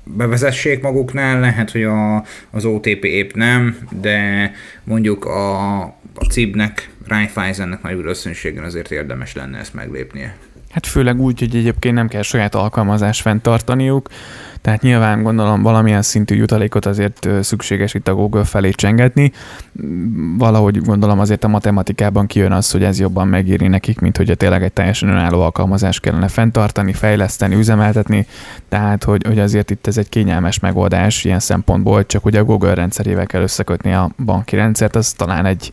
bevezessék 0.04 0.82
maguknál, 0.82 1.40
lehet, 1.40 1.72
hogy 1.72 1.84
a, 1.84 2.24
az 2.52 2.66
OTP 2.66 3.04
épp 3.04 3.34
nem, 3.34 3.78
de 4.02 4.52
mondjuk 4.84 5.26
a, 5.26 5.82
a 6.16 6.26
CIB-nek, 6.30 6.90
Raiffeisennek 7.08 7.82
nagy 7.82 7.96
valószínűséggel 7.96 8.64
azért 8.64 8.92
érdemes 8.92 9.36
lenne 9.36 9.58
ezt 9.58 9.74
meglépnie. 9.74 10.36
Hát 10.74 10.88
főleg 10.88 11.20
úgy, 11.20 11.40
hogy 11.40 11.56
egyébként 11.56 11.96
nem 11.96 12.08
kell 12.08 12.22
saját 12.22 12.56
alkalmazást 12.56 13.22
fenntartaniuk, 13.22 14.10
tehát 14.62 14.82
nyilván 14.82 15.24
gondolom 15.24 15.62
valamilyen 15.62 16.02
szintű 16.02 16.36
jutalékot 16.36 16.86
azért 16.86 17.30
szükséges 17.42 17.94
itt 17.94 18.08
a 18.08 18.14
Google 18.14 18.44
felé 18.44 18.70
csengetni. 18.70 19.32
Valahogy 20.38 20.82
gondolom 20.82 21.20
azért 21.20 21.44
a 21.44 21.48
matematikában 21.48 22.28
kijön 22.28 22.52
az, 22.52 22.72
hogy 22.72 22.84
ez 22.84 23.00
jobban 23.00 23.28
megéri 23.28 23.68
nekik, 23.68 24.00
mint 24.00 24.18
hogy 24.18 24.38
tényleg 24.38 24.64
egy 24.64 24.74
teljesen 24.74 25.10
önálló 25.10 25.42
alkalmazást 25.42 26.02
kellene 26.02 26.28
fenntartani, 26.28 26.94
fejleszteni, 26.94 27.56
üzemeltetni. 27.56 28.28
Tehát, 28.70 29.04
hogy, 29.04 29.26
hogy 29.28 29.40
azért 29.40 29.72
itt 29.72 29.88
ez 29.88 29.98
egy 29.98 30.10
kényelmes 30.10 30.60
megoldás 30.60 31.24
ilyen 31.24 31.40
szempontból, 31.40 32.06
csak 32.06 32.26
ugye 32.26 32.40
a 32.40 32.44
Google 32.44 32.74
rendszerével 32.74 33.26
kell 33.26 33.42
összekötni 33.42 33.94
a 33.94 34.10
banki 34.26 34.56
rendszert, 34.56 34.96
az 34.96 35.12
talán 35.12 35.46
egy 35.46 35.72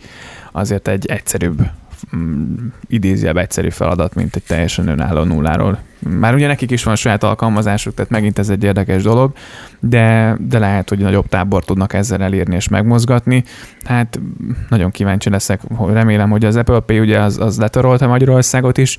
azért 0.52 0.88
egy 0.88 1.07
egyszerűbb 1.07 1.71
Mm, 2.17 2.55
idézőjebb 2.87 3.37
egyszerű 3.37 3.71
feladat, 3.71 4.14
mint 4.14 4.37
egy 4.37 4.43
teljesen 4.43 4.88
önálló 4.88 5.23
nulláról. 5.23 5.79
Már 5.99 6.35
ugye 6.35 6.47
nekik 6.47 6.71
is 6.71 6.83
van 6.83 6.97
saját 6.97 7.23
alkalmazásuk, 7.23 7.95
tehát 7.95 8.11
megint 8.11 8.38
ez 8.38 8.49
egy 8.49 8.64
érdekes 8.64 9.02
dolog, 9.02 9.33
de, 9.81 10.37
de 10.40 10.59
lehet, 10.59 10.88
hogy 10.88 10.99
nagyobb 10.99 11.29
tábor 11.29 11.64
tudnak 11.64 11.93
ezzel 11.93 12.23
elérni 12.23 12.55
és 12.55 12.69
megmozgatni. 12.69 13.45
Hát 13.85 14.21
nagyon 14.69 14.90
kíváncsi 14.90 15.31
leszek, 15.31 15.61
remélem, 15.93 16.31
hogy 16.31 16.45
az 16.45 16.57
Apple 16.57 16.81
Pay 16.81 17.00
ugye 17.00 17.21
az, 17.21 17.38
az 17.38 17.59
letörölte 17.59 18.07
Magyarországot 18.07 18.79
is, 18.79 18.99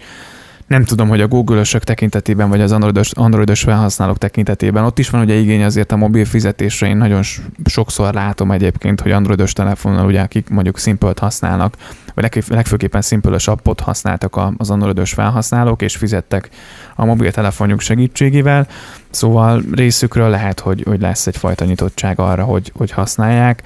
nem 0.72 0.84
tudom, 0.84 1.08
hogy 1.08 1.22
a 1.22 1.28
Google-ösök 1.28 1.84
tekintetében, 1.84 2.50
vagy 2.50 2.62
az 2.62 2.72
androidos, 2.72 3.12
androidos 3.12 3.62
felhasználók 3.62 4.18
tekintetében. 4.18 4.84
Ott 4.84 5.00
is 5.00 5.10
van 5.10 5.22
ugye 5.22 5.34
igény 5.34 5.64
azért 5.64 5.92
a 5.92 5.96
mobil 5.96 6.26
fizetésre. 6.26 6.88
Én 6.88 6.98
nagyon 6.98 7.22
sokszor 7.66 8.14
látom 8.14 8.52
egyébként, 8.52 9.02
hogy 9.02 9.12
androidos 9.12 9.54
telefonon, 9.54 10.06
ugye 10.06 10.22
akik 10.22 10.50
mondjuk 10.50 10.78
simple 10.78 11.14
használnak, 11.16 11.76
vagy 12.14 12.44
legfőképpen 12.48 13.02
simple 13.02 13.38
appot 13.46 13.80
használtak 13.80 14.40
az 14.58 14.70
androidos 14.70 15.14
felhasználók, 15.14 15.82
és 15.82 15.96
fizettek 15.96 16.50
a 16.96 17.06
mobiltelefonjuk 17.06 17.80
segítségével. 17.80 18.68
Szóval 19.10 19.64
részükről 19.72 20.30
lehet, 20.30 20.60
hogy, 20.60 20.84
hogy 20.88 21.02
lesz 21.02 21.28
egyfajta 21.28 21.66
nyitottság 21.66 22.20
arra, 22.20 22.44
hogy, 22.44 22.72
hogy 22.76 22.92
használják, 22.92 23.64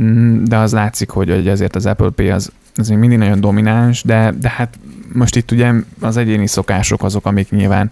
mm, 0.00 0.44
de 0.44 0.56
az 0.56 0.72
látszik, 0.72 1.10
hogy 1.10 1.48
azért 1.48 1.76
az 1.76 1.86
Apple 1.86 2.10
Pay 2.10 2.30
az, 2.30 2.52
az 2.76 2.88
még 2.88 2.98
mindig 2.98 3.18
nagyon 3.18 3.40
domináns, 3.40 4.02
de, 4.02 4.32
de 4.40 4.48
hát 4.48 4.78
most 5.12 5.36
itt 5.36 5.50
ugye 5.50 5.72
az 6.00 6.16
egyéni 6.16 6.46
szokások 6.46 7.02
azok, 7.02 7.26
amik 7.26 7.50
nyilván 7.50 7.90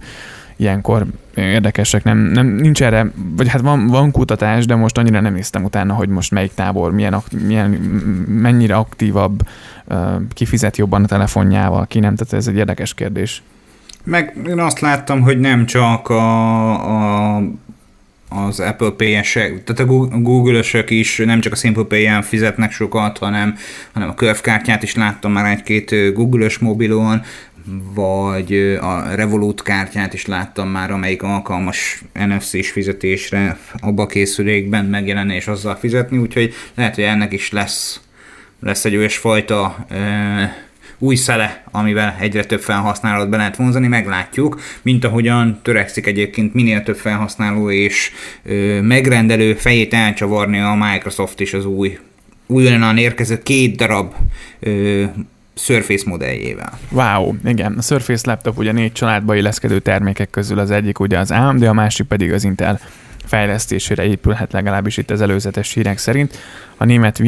ilyenkor 0.56 1.06
érdekesek, 1.34 2.04
nem, 2.04 2.18
nem 2.18 2.46
nincs 2.46 2.82
erre, 2.82 3.10
vagy 3.36 3.48
hát 3.48 3.60
van, 3.60 3.86
van 3.86 4.10
kutatás, 4.10 4.66
de 4.66 4.74
most 4.74 4.98
annyira 4.98 5.20
nem 5.20 5.34
néztem 5.34 5.64
utána, 5.64 5.94
hogy 5.94 6.08
most 6.08 6.30
melyik 6.30 6.54
tábor, 6.54 6.92
milyen, 6.92 7.22
milyen 7.46 7.70
mennyire 8.28 8.76
aktívabb, 8.76 9.40
kifizet 10.32 10.76
jobban 10.76 11.04
a 11.04 11.06
telefonjával, 11.06 11.86
ki 11.86 11.98
nem, 12.00 12.14
tehát 12.14 12.32
ez 12.32 12.46
egy 12.46 12.56
érdekes 12.56 12.94
kérdés. 12.94 13.42
Meg 14.04 14.36
én 14.46 14.58
azt 14.58 14.80
láttam, 14.80 15.20
hogy 15.20 15.40
nem 15.40 15.66
csak 15.66 16.08
a, 16.08 17.36
a 17.36 17.42
az 18.34 18.60
Apple 18.60 18.90
Pay-esek, 18.90 19.64
tehát 19.64 19.92
a 19.92 20.18
Google-ösök 20.18 20.90
is 20.90 21.16
nem 21.16 21.40
csak 21.40 21.52
a 21.52 21.56
Simple 21.56 21.84
Pay-en 21.84 22.22
fizetnek 22.22 22.72
sokat, 22.72 23.18
hanem, 23.18 23.56
hanem 23.92 24.08
a 24.08 24.14
Curve 24.14 24.40
kártyát 24.40 24.82
is 24.82 24.94
láttam 24.94 25.32
már 25.32 25.52
egy-két 25.52 26.14
Google-ös 26.14 26.58
mobilon, 26.58 27.22
vagy 27.94 28.78
a 28.80 29.14
Revolut 29.14 29.62
kártyát 29.62 30.14
is 30.14 30.26
láttam 30.26 30.68
már, 30.68 30.90
amelyik 30.90 31.22
alkalmas 31.22 32.02
NFC-s 32.12 32.70
fizetésre 32.70 33.58
abba 33.78 34.06
készülékben 34.06 34.84
megjelenni 34.84 35.34
és 35.34 35.46
azzal 35.46 35.76
fizetni, 35.76 36.18
úgyhogy 36.18 36.54
lehet, 36.74 36.94
hogy 36.94 37.04
ennek 37.04 37.32
is 37.32 37.50
lesz, 37.50 38.00
lesz 38.60 38.84
egy 38.84 38.96
olyasfajta 38.96 39.86
e, 39.88 40.63
új 40.98 41.14
szele, 41.14 41.62
amivel 41.70 42.16
egyre 42.20 42.44
több 42.44 42.60
felhasználót 42.60 43.28
be 43.28 43.36
lehet 43.36 43.56
vonzani, 43.56 43.86
meglátjuk, 43.86 44.60
mint 44.82 45.04
ahogyan 45.04 45.60
törekszik 45.62 46.06
egyébként 46.06 46.54
minél 46.54 46.82
több 46.82 46.96
felhasználó 46.96 47.70
és 47.70 48.10
ö, 48.42 48.80
megrendelő 48.80 49.54
fejét 49.54 49.94
elcsavarni 49.94 50.58
a 50.58 50.74
Microsoft 50.74 51.40
is 51.40 51.54
az 51.54 51.64
új 51.64 51.98
újonnan 52.46 52.96
érkezett 52.96 53.42
két 53.42 53.76
darab 53.76 54.14
ö, 54.60 55.04
Surface 55.56 56.04
modelljével. 56.06 56.78
Wow, 56.90 57.34
igen. 57.44 57.74
A 57.78 57.82
Surface 57.82 58.30
laptop 58.30 58.58
ugye 58.58 58.72
négy 58.72 58.92
családba 58.92 59.34
illeszkedő 59.34 59.78
termékek 59.78 60.30
közül 60.30 60.58
az 60.58 60.70
egyik 60.70 60.98
ugye 60.98 61.18
az 61.18 61.30
AMD, 61.30 61.62
a 61.62 61.72
másik 61.72 62.06
pedig 62.06 62.32
az 62.32 62.44
Intel 62.44 62.80
fejlesztésére 63.24 64.04
épülhet 64.04 64.52
legalábbis 64.52 64.96
itt 64.96 65.10
az 65.10 65.20
előzetes 65.20 65.72
hírek 65.72 65.98
szerint. 65.98 66.38
A 66.76 66.84
német 66.84 67.22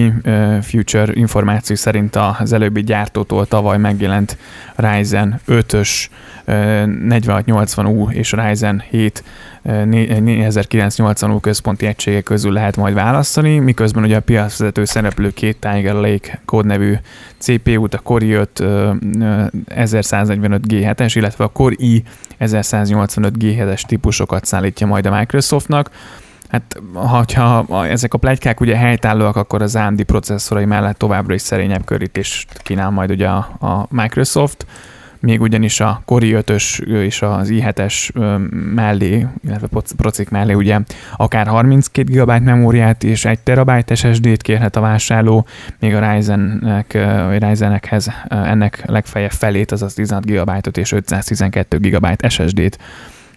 Future 0.62 1.12
információ 1.12 1.76
szerint 1.76 2.16
az 2.38 2.52
előbbi 2.52 2.82
gyártótól 2.82 3.46
tavaly 3.46 3.78
megjelent 3.78 4.36
Ryzen 4.76 5.40
5-ös 5.48 6.06
4680U 6.46 8.12
és 8.12 8.32
Ryzen 8.32 8.82
7 8.90 9.24
4980 9.62 11.40
központi 11.40 11.86
egységek 11.86 12.22
közül 12.22 12.52
lehet 12.52 12.76
majd 12.76 12.94
választani, 12.94 13.58
miközben 13.58 14.04
ugye 14.04 14.16
a 14.16 14.20
piacvezető 14.20 14.84
szereplő 14.84 15.30
két 15.30 15.56
Tiger 15.60 15.94
Lake 15.94 16.40
kódnevű 16.44 16.94
CPU-t, 17.38 17.94
a 17.94 17.98
Core 17.98 18.26
i5 18.26 19.48
1145 19.66 20.62
G7-es, 20.68 21.12
illetve 21.14 21.44
a 21.44 21.48
Core 21.48 21.74
i 21.78 22.02
1185 22.38 23.34
G7-es 23.38 23.82
típusokat 23.82 24.44
szállítja 24.44 24.86
majd 24.86 25.06
a 25.06 25.18
Microsoftnak. 25.18 25.85
Hát, 26.48 26.76
ha 26.94 27.86
ezek 27.86 28.14
a 28.14 28.18
plegykák 28.18 28.60
ugye 28.60 28.76
helytállóak, 28.76 29.36
akkor 29.36 29.62
az 29.62 29.76
AMD 29.76 30.02
processzorai 30.02 30.64
mellett 30.64 30.98
továbbra 30.98 31.34
is 31.34 31.42
szerényebb 31.42 31.84
körítést 31.84 32.58
kínál 32.62 32.90
majd 32.90 33.10
ugye 33.10 33.28
a, 33.28 33.38
a 33.60 33.86
Microsoft. 33.90 34.66
Még 35.20 35.40
ugyanis 35.40 35.80
a 35.80 36.02
Kori 36.04 36.32
5-ös 36.34 36.78
és 36.86 37.22
az 37.22 37.48
i7-es 37.52 38.12
mellé, 38.74 39.26
illetve 39.44 39.80
procik 39.96 40.28
mellé 40.28 40.52
ugye 40.52 40.80
akár 41.16 41.46
32 41.46 42.12
GB 42.12 42.42
memóriát 42.42 43.04
és 43.04 43.24
1 43.24 43.38
TB 43.38 43.94
SSD-t 43.94 44.42
kérhet 44.42 44.76
a 44.76 44.80
vásárló, 44.80 45.46
még 45.80 45.94
a 45.94 46.12
Ryzen-nek, 46.12 46.98
vagy 47.26 47.42
Ryzen-ekhez 47.42 48.10
ennek 48.28 48.82
legfeljebb 48.86 49.30
felét, 49.30 49.72
azaz 49.72 49.94
16 49.94 50.26
GB-ot 50.26 50.76
és 50.76 50.92
512 50.92 51.78
GB 51.78 52.28
SSD-t 52.28 52.78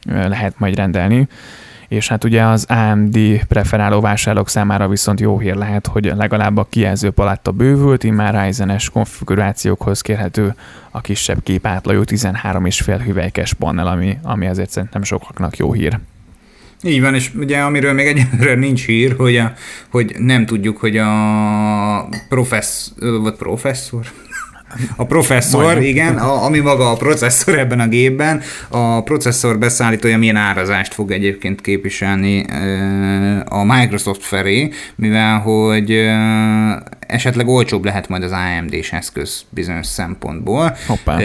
lehet 0.06 0.54
majd 0.58 0.76
rendelni 0.76 1.28
és 1.90 2.08
hát 2.08 2.24
ugye 2.24 2.44
az 2.44 2.66
AMD 2.70 3.18
preferáló 3.48 4.02
vásárlók 4.02 4.50
számára 4.50 4.88
viszont 4.88 5.20
jó 5.20 5.40
hír 5.40 5.56
lehet, 5.56 5.88
hogy 5.88 6.12
legalább 6.16 6.58
a 6.58 6.68
kijelző 6.70 7.10
paletta 7.10 7.52
bővült, 7.52 8.04
immár 8.04 8.46
Ryzen-es 8.46 8.90
konfigurációkhoz 8.90 10.02
kérhető 10.02 10.56
a 10.92 11.02
kisebb 11.02 11.44
képátlajú 11.44 12.02
13,5 12.06 13.02
hüvelykes 13.06 13.54
panel, 13.54 13.88
ami, 13.88 14.18
ami 14.24 14.48
azért 14.48 14.70
szerintem 14.70 15.04
sokaknak 15.04 15.58
jó 15.58 15.74
hír. 15.74 16.00
Így 16.84 17.02
van, 17.02 17.16
és 17.16 17.32
ugye 17.36 17.58
amiről 17.58 17.94
még 17.94 18.08
egyelőre 18.08 18.56
nincs 18.56 18.86
hír, 18.86 19.16
hogy, 19.18 19.38
a, 19.38 19.54
hogy 19.90 20.16
nem 20.18 20.46
tudjuk, 20.46 20.78
hogy 20.78 20.98
a 20.98 22.10
professz, 22.30 22.92
vagy 23.22 23.36
professzor, 23.36 24.06
a 24.96 25.06
processzor, 25.06 25.64
Majd. 25.64 25.82
igen, 25.82 26.18
a, 26.18 26.44
ami 26.46 26.60
maga 26.60 26.92
a 26.92 26.96
processzor 26.96 27.58
ebben 27.58 27.80
a 27.80 27.88
gépben, 27.88 28.42
a 28.70 29.04
processzor 29.04 29.60
beszállítója 29.60 30.18
milyen 30.18 30.36
árazást 30.36 30.94
fog 30.94 31.12
egyébként 31.12 31.62
képviselni 31.62 32.46
a 33.46 33.64
Microsoft 33.64 34.24
felé, 34.24 34.70
mivel 34.96 35.40
hogy 35.40 36.10
esetleg 37.10 37.48
olcsóbb 37.48 37.86
lehet 37.86 38.08
majd 38.08 38.24
az 38.24 38.32
AMD-s 38.32 38.92
eszköz 38.92 39.46
bizonyos 39.50 39.86
szempontból. 39.86 40.76
Hoppá. 40.88 41.18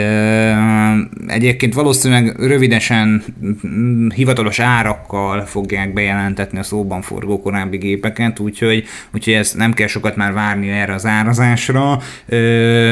Egyébként 1.26 1.74
valószínűleg 1.74 2.36
rövidesen 2.38 3.24
hivatalos 4.14 4.58
árakkal 4.58 5.40
fogják 5.40 5.92
bejelentetni 5.92 6.58
a 6.58 6.62
szóban 6.62 7.02
forgó 7.02 7.40
korábbi 7.40 7.76
gépeket, 7.76 8.38
úgyhogy, 8.38 8.84
úgyhogy 9.14 9.32
ez 9.32 9.52
nem 9.52 9.72
kell 9.72 9.86
sokat 9.86 10.16
már 10.16 10.32
várni 10.32 10.70
erre 10.70 10.94
az 10.94 11.06
árazásra. 11.06 11.98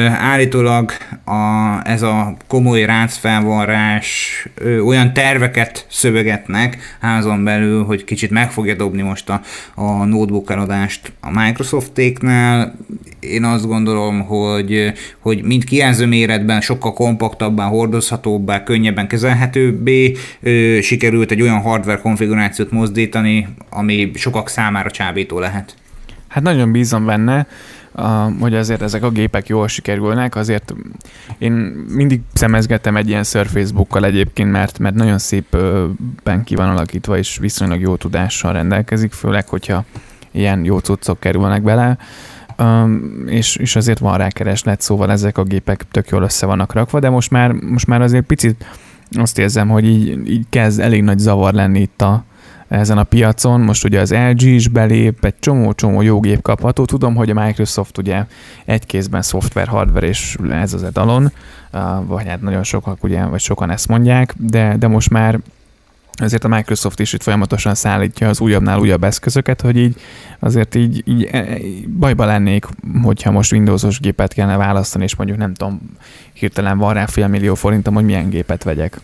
Állítólag 0.09 0.91
a, 1.25 1.79
ez 1.83 2.01
a 2.01 2.35
komoly 2.47 2.85
rácfelvarrás 2.85 4.45
olyan 4.85 5.13
terveket 5.13 5.85
szövegetnek 5.89 6.97
házon 7.01 7.43
belül, 7.43 7.83
hogy 7.83 8.03
kicsit 8.03 8.29
meg 8.29 8.51
fogja 8.51 8.75
dobni 8.75 9.01
most 9.01 9.29
a, 9.29 9.41
a 9.75 10.03
notebook 10.03 10.51
eladást 10.51 11.13
a 11.21 11.39
Microsoftéknál 11.41 12.75
én 13.19 13.43
azt 13.43 13.67
gondolom, 13.67 14.21
hogy, 14.21 14.93
hogy 15.19 15.43
mind 15.43 15.63
kijelző 15.63 16.05
méretben 16.05 16.61
sokkal 16.61 16.93
kompaktabbá, 16.93 17.65
hordozhatóbbá, 17.65 18.63
könnyebben 18.63 19.07
kezelhetőbbé 19.07 20.15
sikerült 20.81 21.31
egy 21.31 21.41
olyan 21.41 21.61
hardware 21.61 21.99
konfigurációt 21.99 22.71
mozdítani, 22.71 23.47
ami 23.69 24.11
sokak 24.15 24.49
számára 24.49 24.91
csábító 24.91 25.39
lehet. 25.39 25.75
Hát 26.27 26.43
nagyon 26.43 26.71
bízom 26.71 27.05
benne, 27.05 27.47
hogy 28.39 28.55
azért 28.55 28.81
ezek 28.81 29.03
a 29.03 29.09
gépek 29.09 29.47
jól 29.47 29.67
sikerülnek, 29.67 30.35
azért 30.35 30.73
én 31.37 31.51
mindig 31.89 32.21
szemezgettem 32.33 32.95
egy 32.95 33.07
ilyen 33.07 33.23
Surface 33.23 33.73
Bookkal 33.73 34.05
egyébként, 34.05 34.51
mert, 34.51 34.79
mert 34.79 34.95
nagyon 34.95 35.17
szépen 35.17 36.43
ki 36.43 36.55
van 36.55 36.69
alakítva, 36.69 37.17
és 37.17 37.37
viszonylag 37.37 37.81
jó 37.81 37.95
tudással 37.95 38.53
rendelkezik, 38.53 39.11
főleg, 39.11 39.47
hogyha 39.47 39.85
ilyen 40.31 40.63
jó 40.63 40.79
cuccok 40.79 41.19
kerülnek 41.19 41.61
bele 41.61 41.97
És, 43.25 43.55
és 43.55 43.75
azért 43.75 43.99
van 43.99 44.17
rá 44.17 44.27
kereslet, 44.27 44.81
szóval 44.81 45.11
ezek 45.11 45.37
a 45.37 45.43
gépek 45.43 45.85
tök 45.91 46.09
jól 46.09 46.23
össze 46.23 46.45
vannak 46.45 46.73
rakva, 46.73 46.99
de 46.99 47.09
most 47.09 47.31
már, 47.31 47.51
most 47.51 47.87
már 47.87 48.01
azért 48.01 48.25
picit 48.25 48.65
azt 49.11 49.39
érzem, 49.39 49.69
hogy 49.69 49.85
így, 49.85 50.29
így 50.29 50.45
kezd 50.49 50.79
elég 50.79 51.03
nagy 51.03 51.19
zavar 51.19 51.53
lenni 51.53 51.79
itt 51.79 52.01
a, 52.01 52.23
ezen 52.67 52.97
a 52.97 53.03
piacon. 53.03 53.61
Most 53.61 53.83
ugye 53.83 53.99
az 53.99 54.13
LG 54.13 54.41
is 54.41 54.67
belép, 54.67 55.25
egy 55.25 55.39
csomó-csomó 55.39 56.01
jó 56.01 56.19
gép 56.19 56.41
kapható. 56.41 56.85
Tudom, 56.85 57.15
hogy 57.15 57.29
a 57.29 57.45
Microsoft 57.45 57.97
ugye 57.97 58.25
egy 58.65 58.85
kézben 58.85 59.21
szoftver, 59.21 59.67
hardware, 59.67 60.07
és 60.07 60.37
ez 60.49 60.73
az 60.73 60.83
etalon, 60.83 61.31
vagy 62.07 62.27
hát 62.27 62.41
nagyon 62.41 62.63
sokak 62.63 63.03
ugye, 63.03 63.25
vagy 63.25 63.39
sokan 63.39 63.69
ezt 63.69 63.87
mondják, 63.87 64.33
de, 64.37 64.75
de 64.77 64.87
most 64.87 65.09
már 65.09 65.39
ezért 66.15 66.43
a 66.43 66.47
Microsoft 66.47 66.99
is 66.99 67.13
itt 67.13 67.23
folyamatosan 67.23 67.75
szállítja 67.75 68.29
az 68.29 68.39
újabbnál 68.39 68.79
újabb 68.79 69.03
eszközöket, 69.03 69.61
hogy 69.61 69.77
így 69.77 69.95
azért 70.39 70.75
így, 70.75 71.03
így 71.05 71.23
e, 71.31 71.57
bajba 71.99 72.25
lennék, 72.25 72.65
hogyha 73.03 73.31
most 73.31 73.51
Windowsos 73.51 73.99
gépet 73.99 74.33
kellene 74.33 74.57
választani, 74.57 75.03
és 75.03 75.15
mondjuk 75.15 75.37
nem 75.37 75.53
tudom, 75.53 75.81
hirtelen 76.33 76.77
van 76.77 76.93
rá 76.93 77.05
fél 77.05 77.27
millió 77.27 77.55
forintom, 77.55 77.93
hogy 77.93 78.05
milyen 78.05 78.29
gépet 78.29 78.63
vegyek. 78.63 78.99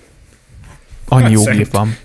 Annyi 1.08 1.24
hát 1.24 1.32
jó 1.32 1.42
szerint, 1.42 1.64
gép 1.64 1.72
van. 1.72 1.96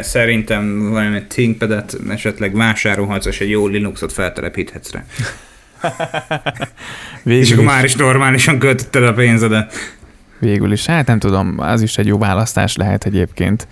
Szerintem 0.00 0.90
valami 0.90 1.22
ThinkPad-et 1.26 1.96
esetleg 2.08 2.56
vásárolhatsz, 2.56 3.26
és 3.26 3.40
egy 3.40 3.50
jó 3.50 3.66
Linuxot 3.66 4.12
feltelepíthetsz 4.12 4.90
rá. 4.90 5.04
és 7.24 7.52
akkor 7.52 7.64
már 7.64 7.84
is 7.84 7.94
normálisan 7.94 8.58
költötted 8.58 9.02
a 9.02 9.12
pénzedet. 9.12 9.74
Végül 10.40 10.72
is, 10.72 10.86
hát 10.86 11.06
nem 11.06 11.18
tudom, 11.18 11.54
az 11.58 11.82
is 11.82 11.98
egy 11.98 12.06
jó 12.06 12.18
választás 12.18 12.76
lehet 12.76 13.04
egyébként 13.04 13.66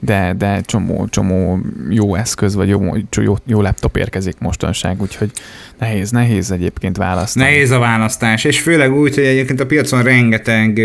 de, 0.00 0.34
de 0.38 0.60
csomó, 0.60 1.06
csomó 1.08 1.60
jó 1.90 2.14
eszköz, 2.14 2.54
vagy 2.54 2.68
jó, 2.68 2.96
jó, 3.16 3.36
jó 3.46 3.60
laptop 3.60 3.96
érkezik 3.96 4.38
mostanság, 4.38 5.00
úgyhogy 5.00 5.30
nehéz, 5.78 6.10
nehéz 6.10 6.50
egyébként 6.50 6.96
választani. 6.96 7.44
Nehéz 7.44 7.70
a 7.70 7.78
választás, 7.78 8.44
és 8.44 8.60
főleg 8.60 8.92
úgy, 8.92 9.14
hogy 9.14 9.24
egyébként 9.24 9.60
a 9.60 9.66
piacon 9.66 10.02
rengeteg 10.02 10.80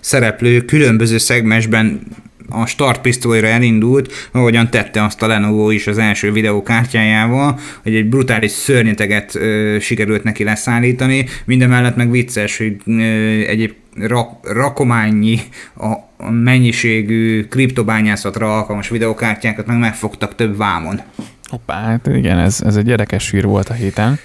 szereplő 0.00 0.60
különböző 0.60 1.18
szegmensben 1.18 2.00
a 2.48 2.66
startpisztolyra 2.66 3.46
elindult, 3.46 4.12
ahogyan 4.32 4.70
tette 4.70 5.04
azt 5.04 5.22
a 5.22 5.26
Lenovo 5.26 5.70
is 5.70 5.86
az 5.86 5.98
első 5.98 6.32
videókártyájával, 6.32 7.58
hogy 7.82 7.94
egy 7.94 8.08
brutális 8.08 8.50
szörnyeteget 8.50 9.34
ö, 9.34 9.76
sikerült 9.80 10.22
neki 10.22 10.44
leszállítani, 10.44 11.26
minden 11.44 11.68
mellett 11.68 11.96
meg 11.96 12.10
vicces, 12.10 12.58
hogy 12.58 12.76
ö, 12.86 13.00
egyéb 13.46 13.72
rak, 14.00 14.52
rakományi 14.52 15.40
a, 15.74 15.86
a 16.16 16.30
mennyiségű 16.30 17.44
kriptobányászatra 17.44 18.56
alkalmas 18.56 18.88
videokártyákat 18.88 19.66
meg 19.66 19.78
megfogtak 19.78 20.34
több 20.34 20.56
vámon. 20.56 21.00
Hoppá, 21.44 21.82
hát 21.82 22.06
igen, 22.06 22.38
ez, 22.38 22.60
ez 22.64 22.76
egy 22.76 22.88
érdekes 22.88 23.30
hír 23.30 23.44
volt 23.44 23.68
a 23.68 23.74
héten. 23.74 24.18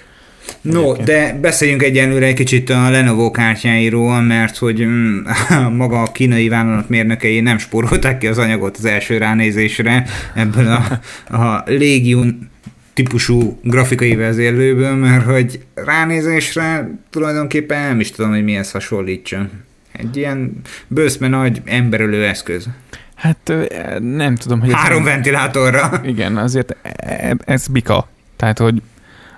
No, 0.61 0.81
Egyébként. 0.81 1.07
de 1.07 1.37
beszéljünk 1.41 1.83
egyenlőre 1.83 2.25
egy 2.25 2.33
kicsit 2.33 2.69
a 2.69 2.89
Lenovo 2.89 3.31
kártyáiról, 3.31 4.21
mert 4.21 4.57
hogy 4.57 4.85
mm, 4.85 5.19
maga 5.81 6.01
a 6.01 6.11
kínai 6.11 6.47
vállalat 6.47 6.89
mérnökei 6.89 7.39
nem 7.39 7.57
spórolták 7.57 8.17
ki 8.17 8.27
az 8.27 8.37
anyagot 8.37 8.77
az 8.77 8.85
első 8.85 9.17
ránézésre 9.17 10.05
ebből 10.35 10.67
a, 10.67 10.99
a 11.35 11.63
Legion 11.65 12.49
típusú 12.93 13.59
grafikai 13.63 14.15
vezérlőből, 14.15 14.95
mert 14.95 15.25
hogy 15.25 15.59
ránézésre 15.73 16.89
tulajdonképpen 17.09 17.87
nem 17.87 17.99
is 17.99 18.11
tudom, 18.11 18.31
hogy 18.31 18.43
mihez 18.43 18.71
hasonlítson. 18.71 19.49
Egy 19.91 20.17
ilyen 20.17 20.61
bőszme 20.87 21.27
nagy 21.27 21.61
emberölő 21.65 22.25
eszköz. 22.25 22.67
Hát 23.15 23.53
nem 23.99 24.35
tudom, 24.35 24.59
hogy... 24.59 24.73
Három 24.73 24.99
ez 24.99 25.13
ventilátorra. 25.13 26.01
Igen, 26.05 26.37
azért 26.37 26.75
e, 26.81 26.91
e, 26.97 27.35
ez 27.45 27.67
bika. 27.67 28.09
Tehát, 28.35 28.59
hogy 28.59 28.81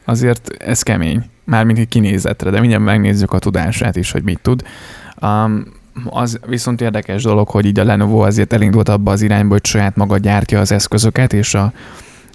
azért 0.05 0.49
ez 0.57 0.81
kemény. 0.81 1.29
Mármint 1.43 1.77
egy 1.77 1.87
kinézetre, 1.87 2.49
de 2.49 2.59
mindjárt 2.59 2.83
megnézzük 2.83 3.33
a 3.33 3.39
tudását 3.39 3.95
is, 3.95 4.11
hogy 4.11 4.23
mit 4.23 4.39
tud. 4.41 4.63
Um, 5.21 5.65
az 6.05 6.39
viszont 6.47 6.81
érdekes 6.81 7.23
dolog, 7.23 7.49
hogy 7.49 7.65
így 7.65 7.79
a 7.79 7.83
Lenovo 7.83 8.19
azért 8.19 8.53
elindult 8.53 8.89
abba 8.89 9.11
az 9.11 9.21
irányba, 9.21 9.53
hogy 9.53 9.65
saját 9.65 9.95
maga 9.95 10.17
gyártja 10.17 10.59
az 10.59 10.71
eszközöket, 10.71 11.33
és 11.33 11.53
a 11.53 11.73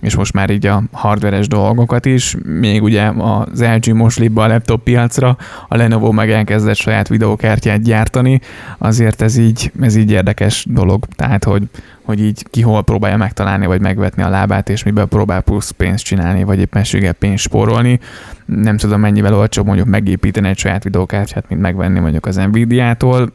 és 0.00 0.16
most 0.16 0.32
már 0.32 0.50
így 0.50 0.66
a 0.66 0.82
hardveres 0.92 1.48
dolgokat 1.48 2.06
is, 2.06 2.36
még 2.44 2.82
ugye 2.82 3.12
az 3.18 3.62
LG 3.62 3.94
most 3.94 4.18
lép 4.18 4.30
be 4.30 4.42
a 4.42 4.46
laptop 4.46 4.82
piacra, 4.82 5.36
a 5.68 5.76
Lenovo 5.76 6.12
meg 6.12 6.30
elkezdett 6.30 6.76
saját 6.76 7.08
videókártyát 7.08 7.82
gyártani, 7.82 8.40
azért 8.78 9.22
ez 9.22 9.36
így, 9.36 9.72
ez 9.80 9.96
így 9.96 10.10
érdekes 10.10 10.66
dolog, 10.68 11.06
tehát 11.16 11.44
hogy, 11.44 11.62
hogy 12.02 12.20
így 12.20 12.44
ki 12.50 12.60
hol 12.60 12.82
próbálja 12.82 13.16
megtalálni, 13.16 13.66
vagy 13.66 13.80
megvetni 13.80 14.22
a 14.22 14.28
lábát, 14.28 14.68
és 14.68 14.82
miből 14.82 15.06
próbál 15.06 15.40
plusz 15.40 15.70
pénzt 15.70 16.04
csinálni, 16.04 16.44
vagy 16.44 16.58
éppenséggel 16.58 17.12
pénzt 17.12 17.42
spórolni. 17.42 18.00
Nem 18.44 18.76
tudom 18.76 19.00
mennyivel 19.00 19.34
olcsóbb 19.34 19.66
mondjuk 19.66 19.88
megépíteni 19.88 20.48
egy 20.48 20.58
saját 20.58 20.84
videókártyát, 20.84 21.48
mint 21.48 21.60
megvenni 21.60 21.98
mondjuk 21.98 22.26
az 22.26 22.36
Nvidia-tól. 22.36 23.32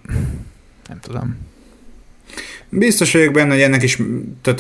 Nem 0.88 1.00
tudom. 1.02 1.45
Biztos 2.78 3.14
vagyok 3.14 3.34
benne, 3.34 3.54
hogy 3.54 3.62
ennek 3.62 3.84
is 3.84 3.98
tehát 4.42 4.60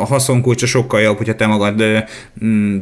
a 0.00 0.04
haszonkulcsa 0.04 0.66
sokkal 0.66 1.00
jobb, 1.00 1.16
hogyha 1.16 1.34
te 1.34 1.46
magad 1.46 1.84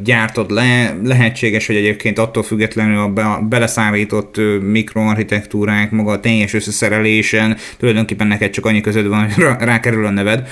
gyártod 0.03 0.51
le. 0.51 0.97
Lehetséges, 1.03 1.67
hogy 1.67 1.75
egyébként 1.75 2.19
attól 2.19 2.43
függetlenül 2.43 2.99
a 2.99 3.09
be, 3.09 3.39
beleszállított 3.49 4.35
mikroarchitektúrák, 4.61 5.91
maga 5.91 6.11
a 6.11 6.19
teljes 6.19 6.53
összeszerelésen, 6.53 7.57
tulajdonképpen 7.77 8.27
neked 8.27 8.49
csak 8.49 8.65
annyi 8.65 8.81
közöd 8.81 9.07
van, 9.07 9.31
hogy 9.31 9.43
rákerül 9.59 10.05
a 10.05 10.09
neved, 10.09 10.47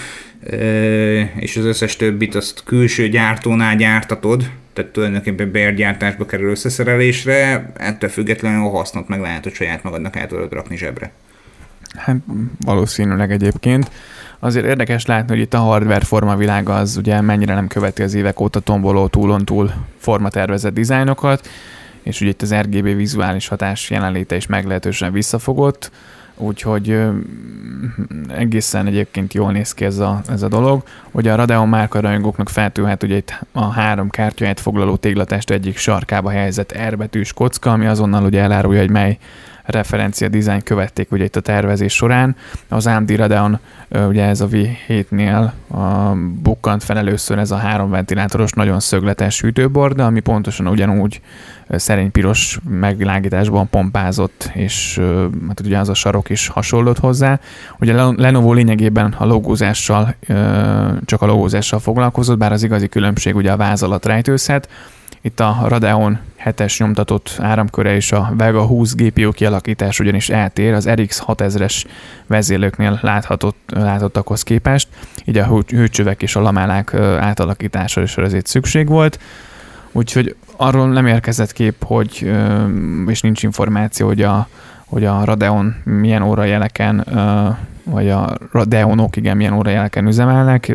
és 1.40 1.58
az 1.58 1.66
összes 1.66 1.96
többit 1.96 2.36
azt 2.36 2.64
külső 2.66 3.08
gyártónál 3.08 3.76
gyártatod, 3.76 4.50
tehát 4.74 4.92
tulajdonképpen 4.92 5.52
bérgyártásba 5.52 6.26
kerül 6.26 6.50
összeszerelésre, 6.50 7.72
ettől 7.78 8.10
függetlenül 8.10 8.66
a 8.66 8.70
hasznot 8.70 9.08
meg 9.08 9.20
lehet, 9.20 9.44
hogy 9.44 9.54
saját 9.54 9.84
magadnak 9.84 10.16
el 10.16 10.28
tudod 10.28 10.54
rakni 10.54 10.78
zsebre. 10.78 11.12
Hát 11.96 12.16
valószínűleg 12.66 13.32
egyébként. 13.32 13.92
Azért 14.40 14.66
érdekes 14.66 15.06
látni, 15.06 15.30
hogy 15.30 15.42
itt 15.42 15.54
a 15.54 15.60
hardware 15.60 16.06
formavilága 16.06 16.76
az 16.76 16.98
ugye 16.98 17.22
mennyire 17.22 17.54
nem 17.54 17.68
követi 17.68 18.04
az 18.04 18.14
évek 18.14 18.40
óta 18.40 18.60
tomboló 18.60 19.08
túlon-túl 19.08 19.72
formatervezett 19.98 20.74
dizájnokat, 20.74 21.48
és 22.02 22.22
ugye 22.22 22.30
itt 22.30 22.42
az 22.42 22.54
RGB 22.54 22.96
vizuális 22.96 23.48
hatás 23.48 23.90
jelenléte 23.90 24.36
is 24.36 24.48
meglehetősen 24.48 25.12
visszafogott, 25.12 25.92
úgyhogy 26.38 27.00
egészen 28.28 28.88
egyébként 28.88 29.34
jól 29.34 29.52
néz 29.52 29.74
ki 29.74 29.86
ez 29.86 29.98
a, 29.98 30.22
ez 30.30 30.42
a 30.42 30.48
dolog. 30.48 30.84
Ugye 31.12 31.32
a 31.32 31.36
Radeon 31.36 31.70
márka 31.70 32.00
rajongóknak 32.00 32.50
feltűnhet 32.50 33.04
ugye 33.04 33.16
itt 33.16 33.40
a 33.52 33.72
három 33.72 34.10
kártyáját 34.10 34.60
foglaló 34.60 34.96
téglatest 34.96 35.50
egyik 35.50 35.78
sarkába 35.78 36.30
helyezett 36.30 36.78
R 36.90 36.98
betűs 36.98 37.34
kocka, 37.34 37.72
ami 37.72 37.86
azonnal 37.86 38.24
ugye 38.24 38.42
elárulja, 38.42 38.80
hogy 38.80 38.90
mely 38.90 39.18
referencia 39.64 40.28
dizájn 40.28 40.62
követték 40.62 41.12
ugye 41.12 41.24
itt 41.24 41.36
a 41.36 41.40
tervezés 41.40 41.94
során. 41.94 42.36
Az 42.68 42.88
AMD 42.88 43.16
Radeon 43.16 43.60
ugye 44.08 44.24
ez 44.24 44.42
a 44.42 44.48
V7-nél 44.48 45.52
a 45.68 46.14
bukkant 46.42 46.84
fel 46.84 46.98
először 46.98 47.38
ez 47.38 47.52
a 47.52 47.56
három 47.56 47.90
ventilátoros, 47.90 48.52
nagyon 48.52 48.80
szögletes 48.80 49.42
hűtőborda, 49.42 50.06
ami 50.06 50.20
pontosan 50.20 50.68
ugyanúgy 50.68 51.22
szerény 51.70 52.12
piros 52.12 52.60
megvilágításban 52.70 53.70
pompázott, 53.70 54.52
és 54.54 55.02
hát 55.48 55.60
ugye 55.60 55.78
az 55.78 55.90
a 55.90 55.94
sarok 55.94 56.30
is 56.30 56.48
hasonlott 56.48 57.00
hozzá. 57.00 57.40
Ugye 57.80 57.94
Lenovo 58.16 58.54
lényegében 58.54 59.16
a 59.18 59.26
logózással, 59.26 60.16
csak 61.06 61.22
a 61.22 61.26
logózással 61.26 61.80
foglalkozott, 61.80 62.38
bár 62.38 62.52
az 62.52 62.64
igazi 62.64 62.88
különbség 62.88 63.36
ugye 63.36 63.52
a 63.52 63.58
váz 63.58 63.84
alatt 63.84 64.06
rejtőzhet. 64.06 64.70
Itt 65.26 65.40
a 65.40 65.66
Radeon 65.68 66.20
7-es 66.46 66.80
nyomtatott 66.80 67.36
áramköre 67.40 67.96
és 67.96 68.12
a 68.12 68.34
Vega 68.38 68.66
20 68.66 68.96
GPU 68.96 69.32
kialakítás 69.32 70.00
ugyanis 70.00 70.30
eltér 70.30 70.74
az 70.74 70.90
RX 70.90 71.24
6000-es 71.28 71.84
vezérlőknél 72.28 73.00
láthatott, 73.02 73.72
látottakhoz 73.76 74.44
képest, 74.44 74.88
így 75.26 75.38
a 75.38 75.62
hőcsövek 75.68 76.22
és 76.22 76.36
a 76.36 76.42
lamellák 76.42 76.94
átalakítása 77.20 78.02
is 78.02 78.18
ezért 78.18 78.48
szükség 78.48 78.88
volt. 78.88 79.20
Úgyhogy 79.92 80.36
arról 80.58 80.90
nem 80.90 81.06
érkezett 81.06 81.52
kép, 81.52 81.84
hogy, 81.84 82.32
és 83.08 83.22
nincs 83.22 83.44
információ, 83.44 84.08
hogy 84.08 84.22
a, 84.22 84.48
hogy 84.86 85.06
a 85.06 85.24
Radeon 85.26 85.76
milyen 85.84 86.22
órajeleken, 86.22 87.06
vagy 87.84 88.10
a 88.10 88.38
Radeonok 88.52 89.16
igen 89.16 89.38
milyen 89.38 89.54
órajeleken 89.54 90.08
üzemelnek, 90.08 90.72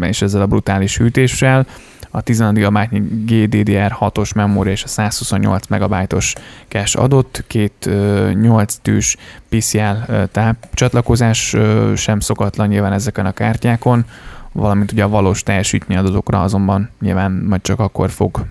és 0.00 0.22
ezzel 0.22 0.40
a 0.40 0.46
brutális 0.46 0.96
hűtéssel. 0.96 1.66
A 2.10 2.20
16 2.20 2.54
GB 2.54 2.78
GDDR6-os 3.26 4.34
memória 4.34 4.72
és 4.72 4.84
a 4.84 4.88
128 4.88 5.66
MB-os 5.66 6.34
cache 6.68 7.00
adott, 7.00 7.44
két 7.46 7.90
8 8.40 8.74
tűs 8.74 9.16
PCL 9.48 10.12
tápcsatlakozás 10.32 11.56
sem 11.96 12.20
szokatlan 12.20 12.68
nyilván 12.68 12.92
ezeken 12.92 13.26
a 13.26 13.32
kártyákon, 13.32 14.04
valamint 14.52 14.92
ugye 14.92 15.04
a 15.04 15.08
valós 15.08 15.42
teljesítmény 15.42 15.96
adatokra 15.96 16.42
azonban 16.42 16.90
nyilván 17.00 17.32
majd 17.32 17.62
csak 17.62 17.80
akkor 17.80 18.10
fog 18.10 18.46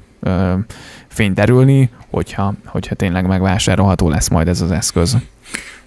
fényt 1.07 1.35
derülni, 1.35 1.89
hogyha, 2.09 2.53
hogyha 2.65 2.95
tényleg 2.95 3.27
megvásárolható 3.27 4.09
lesz 4.09 4.27
majd 4.27 4.47
ez 4.47 4.61
az 4.61 4.71
eszköz. 4.71 5.17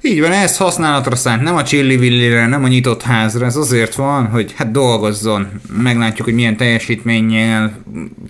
Így 0.07 0.21
van, 0.21 0.33
ez 0.33 0.57
használatra 0.57 1.17
szánt, 1.17 1.43
nem 1.43 1.57
a 1.57 1.63
villire, 1.63 2.47
nem 2.47 2.65
a 2.65 2.69
nyitott 2.69 3.03
házra, 3.03 3.47
ez 3.47 3.57
azért 3.57 3.95
van, 3.95 4.27
hogy 4.27 4.55
hát 4.57 4.71
dolgozzon, 4.71 5.49
meglátjuk, 5.83 6.27
hogy 6.27 6.35
milyen 6.35 6.57
teljesítménnyel 6.57 7.77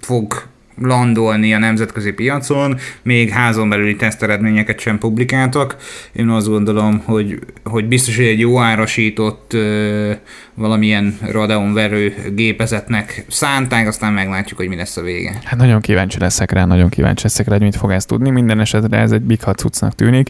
fog 0.00 0.42
landolni 0.80 1.54
a 1.54 1.58
nemzetközi 1.58 2.12
piacon, 2.12 2.78
még 3.02 3.30
házon 3.30 3.68
belüli 3.68 3.96
teszteredményeket 3.96 4.80
sem 4.80 4.98
publikáltak. 4.98 5.76
Én 6.12 6.28
azt 6.28 6.48
gondolom, 6.48 7.02
hogy, 7.04 7.38
hogy 7.64 7.88
biztos, 7.88 8.16
hogy 8.16 8.26
egy 8.26 8.38
jó 8.38 8.60
árasított 8.60 9.52
ö, 9.52 10.12
valamilyen 10.54 11.18
Radeon 11.30 11.72
verő 11.72 12.14
gépezetnek 12.34 13.24
szánták, 13.28 13.88
aztán 13.88 14.12
meglátjuk, 14.12 14.58
hogy 14.58 14.68
mi 14.68 14.76
lesz 14.76 14.96
a 14.96 15.02
vége. 15.02 15.40
Hát 15.44 15.58
nagyon 15.58 15.80
kíváncsi 15.80 16.18
leszek 16.18 16.52
rá, 16.52 16.64
nagyon 16.64 16.88
kíváncsi 16.88 17.22
leszek 17.22 17.46
rá, 17.46 17.52
hogy 17.52 17.64
mit 17.64 17.76
fog 17.76 17.90
ezt 17.90 18.08
tudni. 18.08 18.30
Minden 18.30 18.60
esetre 18.60 18.98
ez 18.98 19.12
egy 19.12 19.22
big 19.22 19.40
cuccnak 19.40 19.94
tűnik 19.94 20.28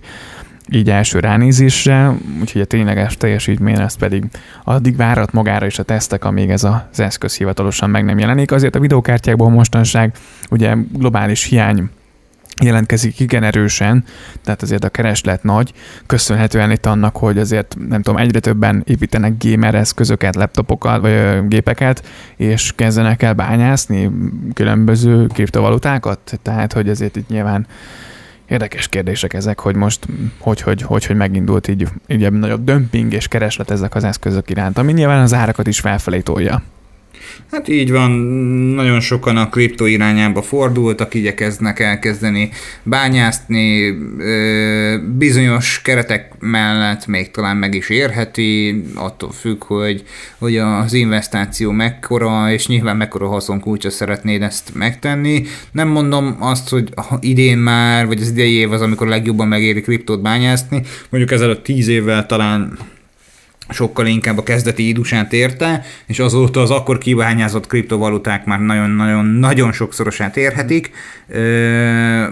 így 0.71 0.91
első 0.91 1.19
ránézésre, 1.19 2.13
úgyhogy 2.41 2.61
a 2.61 2.65
tényleges 2.65 3.17
teljesítmény 3.17 3.81
ez 3.81 3.95
pedig 3.95 4.25
addig 4.65 4.97
várat 4.97 5.33
magára 5.33 5.67
is 5.67 5.79
a 5.79 5.83
tesztek, 5.83 6.25
amíg 6.25 6.51
ez 6.51 6.65
az 6.65 7.01
eszköz 7.01 7.37
hivatalosan 7.37 7.91
meg 7.91 8.05
nem 8.05 8.19
jelenik. 8.19 8.53
Azért 8.53 8.77
a 8.77 8.81
videókártyákból 8.81 9.51
mostanság 9.51 10.13
ugye 10.51 10.75
globális 10.93 11.45
hiány 11.45 11.91
jelentkezik 12.63 13.21
igen 13.21 13.43
erősen, 13.43 14.05
tehát 14.45 14.63
azért 14.63 14.85
a 14.85 14.89
kereslet 14.89 15.43
nagy, 15.43 15.73
köszönhetően 16.07 16.71
itt 16.71 16.87
annak, 16.87 17.17
hogy 17.17 17.39
azért 17.39 17.77
nem 17.89 18.03
tudom, 18.03 18.21
egyre 18.21 18.39
többen 18.41 18.83
építenek 18.87 19.33
gamer 19.39 19.75
eszközöket, 19.75 20.35
laptopokat 20.35 21.01
vagy 21.01 21.49
gépeket, 21.49 22.07
és 22.37 22.73
kezdenek 22.77 23.23
el 23.23 23.35
bányászni 23.35 24.11
különböző 24.55 25.27
kriptovalutákat, 25.27 26.39
tehát 26.43 26.73
hogy 26.73 26.89
azért 26.89 27.17
itt 27.17 27.29
nyilván 27.29 27.67
Érdekes 28.49 28.89
kérdések 28.89 29.33
ezek, 29.33 29.59
hogy 29.59 29.75
most 29.75 30.07
hogy, 30.39 30.61
hogy, 30.61 30.83
hogy, 30.83 31.07
hogy 31.07 31.17
megindult 31.17 31.69
így, 31.69 31.89
így 32.07 32.33
nagyobb 32.33 32.65
dömping 32.65 33.13
és 33.13 33.29
kereslet 33.29 33.71
ezek 33.71 33.95
az 33.95 34.05
eszközök 34.05 34.51
iránt, 34.51 34.79
ami 34.79 34.93
nyilván 34.93 35.23
az 35.23 35.35
árakat 35.35 35.67
is 35.67 35.81
felfelé 35.81 36.21
tolja. 36.21 36.63
Hát 37.55 37.69
így 37.69 37.91
van, 37.91 38.11
nagyon 38.75 39.01
sokan 39.01 39.37
a 39.37 39.49
kriptó 39.49 39.87
irányába 39.87 40.43
fordultak, 40.43 41.15
igyekeznek 41.15 41.81
elkezdeni 41.81 42.51
bányászni, 42.83 43.95
bizonyos 45.17 45.81
keretek 45.83 46.33
mellett 46.41 47.07
még 47.07 47.31
talán 47.31 47.57
meg 47.57 47.75
is 47.75 47.89
érheti, 47.89 48.83
attól 48.95 49.33
függ, 49.33 49.65
hogy, 49.65 50.05
hogy 50.39 50.57
az 50.57 50.93
investáció 50.93 51.71
mekkora, 51.71 52.53
és 52.53 52.67
nyilván 52.67 52.97
mekkora 52.97 53.29
haszonkulcsa 53.29 53.91
szeretnéd 53.91 54.43
ezt 54.43 54.75
megtenni. 54.75 55.43
Nem 55.73 55.89
mondom 55.89 56.37
azt, 56.41 56.69
hogy 56.69 56.89
idén 57.21 57.59
már, 57.59 58.07
vagy 58.07 58.21
az 58.21 58.31
idei 58.31 58.53
év 58.53 58.73
az, 58.73 58.81
amikor 58.81 59.07
legjobban 59.07 59.49
megéri 59.49 59.81
kriptót 59.81 60.23
bányászni, 60.23 60.83
mondjuk 61.11 61.33
ezelőtt 61.33 61.63
tíz 61.63 61.89
évvel 61.89 62.27
talán 62.27 62.79
sokkal 63.69 64.07
inkább 64.07 64.39
a 64.39 64.43
kezdeti 64.43 64.89
idusát 64.89 65.33
érte, 65.33 65.83
és 66.07 66.19
azóta 66.19 66.61
az 66.61 66.71
akkor 66.71 66.99
kibányázott 66.99 67.67
kriptovaluták 67.67 68.45
már 68.45 68.61
nagyon-nagyon-nagyon 68.61 69.73
sokszorosát 69.73 70.37
érhetik. 70.37 70.91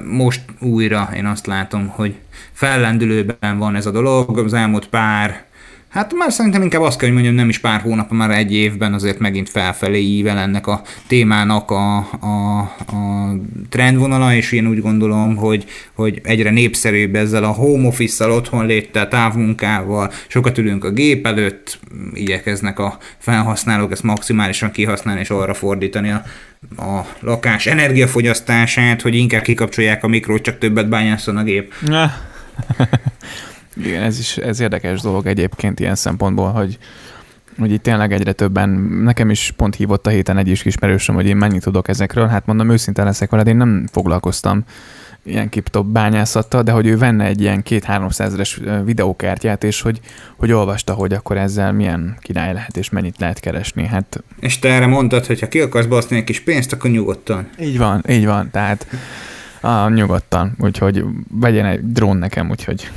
Most 0.05 0.41
újra 0.61 1.11
én 1.17 1.27
azt 1.27 1.47
látom, 1.47 1.89
hogy 1.89 2.15
fellendülőben 2.53 3.59
van 3.59 3.77
ez 3.77 3.87
a 3.87 3.91
dolog, 3.91 4.39
az 4.39 4.55
elmúlt 4.55 4.89
pár 4.89 5.45
Hát 5.93 6.15
már 6.15 6.33
szerintem 6.33 6.63
inkább 6.63 6.83
azt 6.83 6.99
kell, 6.99 7.07
hogy 7.07 7.17
mondjam, 7.17 7.37
nem 7.37 7.49
is 7.49 7.59
pár 7.59 7.81
hónap, 7.81 8.11
már 8.11 8.31
egy 8.31 8.55
évben 8.55 8.93
azért 8.93 9.19
megint 9.19 9.49
felfelé 9.49 10.01
ível 10.01 10.39
ennek 10.39 10.67
a 10.67 10.83
témának 11.07 11.71
a, 11.71 11.97
a, 12.21 12.59
a 12.87 13.33
trendvonala, 13.69 14.35
és 14.35 14.53
én 14.53 14.67
úgy 14.67 14.81
gondolom, 14.81 15.37
hogy, 15.37 15.65
hogy 15.95 16.21
egyre 16.23 16.51
népszerűbb 16.51 17.15
ezzel 17.15 17.45
a 17.45 17.49
home 17.49 17.87
office-szal, 17.87 18.31
otthon 18.31 18.67
léttel, 18.67 19.09
távmunkával, 19.09 20.13
sokat 20.29 20.59
ülünk 20.59 20.85
a 20.85 20.91
gép 20.91 21.27
előtt, 21.27 21.79
igyekeznek 22.13 22.79
a 22.79 22.99
felhasználók 23.19 23.93
ezt 23.93 24.03
maximálisan 24.03 24.71
kihasználni 24.71 25.21
és 25.21 25.31
arra 25.31 25.55
fordítani 25.55 26.11
a, 26.11 26.23
a 26.83 27.07
lakás 27.21 27.67
energiafogyasztását, 27.67 29.03
hogy 29.03 29.15
inkább 29.15 29.43
kikapcsolják 29.43 30.05
a 30.05 30.09
mikrót, 30.09 30.43
csak 30.43 30.59
többet 30.59 30.89
bányászon 30.89 31.37
a 31.37 31.43
gép. 31.43 31.75
Igen, 33.77 34.03
ez 34.03 34.19
is 34.19 34.37
ez 34.37 34.61
érdekes 34.61 35.01
dolog 35.01 35.27
egyébként 35.27 35.81
ilyen 35.81 35.95
szempontból, 35.95 36.51
hogy, 36.51 36.79
hogy 37.59 37.73
itt 37.73 37.83
tényleg 37.83 38.13
egyre 38.13 38.33
többen, 38.33 38.69
nekem 39.03 39.31
is 39.31 39.53
pont 39.57 39.75
hívott 39.75 40.07
a 40.07 40.11
héten 40.11 40.39
egy 40.39 40.49
is 40.49 40.65
ismerősöm, 40.65 41.15
hogy 41.15 41.27
én 41.27 41.37
mennyit 41.37 41.63
tudok 41.63 41.89
ezekről, 41.89 42.27
hát 42.27 42.47
mondom 42.47 42.71
őszintén 42.71 43.05
leszek 43.05 43.31
veled, 43.31 43.47
én 43.47 43.57
nem 43.57 43.89
foglalkoztam 43.93 44.65
ilyen 45.25 45.49
kiptop 45.49 45.87
bányászattal, 45.87 46.63
de 46.63 46.73
hogy 46.73 46.87
ő 46.87 46.97
venne 46.97 47.25
egy 47.25 47.41
ilyen 47.41 47.63
két 47.63 47.85
300 47.85 48.33
eres 48.33 48.61
videókártyát, 48.85 49.65
és 49.65 49.81
hogy, 49.81 50.01
hogy 50.37 50.53
olvasta, 50.53 50.93
hogy 50.93 51.13
akkor 51.13 51.37
ezzel 51.37 51.73
milyen 51.73 52.17
király 52.21 52.53
lehet, 52.53 52.77
és 52.77 52.91
mennyit 52.91 53.19
lehet 53.19 53.41
keresni. 53.41 53.87
Hát... 53.87 54.23
És 54.41 54.59
te 54.59 54.69
erre 54.69 54.87
mondtad, 54.87 55.27
hogy 55.27 55.41
ha 55.41 55.49
ki 55.49 55.61
akarsz 55.61 55.87
baszni 55.87 56.17
egy 56.17 56.25
kis 56.25 56.41
pénzt, 56.41 56.73
akkor 56.73 56.91
nyugodtan. 56.91 57.49
Így 57.61 57.79
van, 57.79 58.05
így 58.09 58.27
van, 58.27 58.51
tehát 58.51 58.87
ah, 59.61 59.93
nyugodtan, 59.93 60.55
úgyhogy 60.59 61.05
vegyen 61.31 61.67
egy 61.67 61.93
drón 61.93 62.17
nekem, 62.17 62.51
úgyhogy 62.51 62.91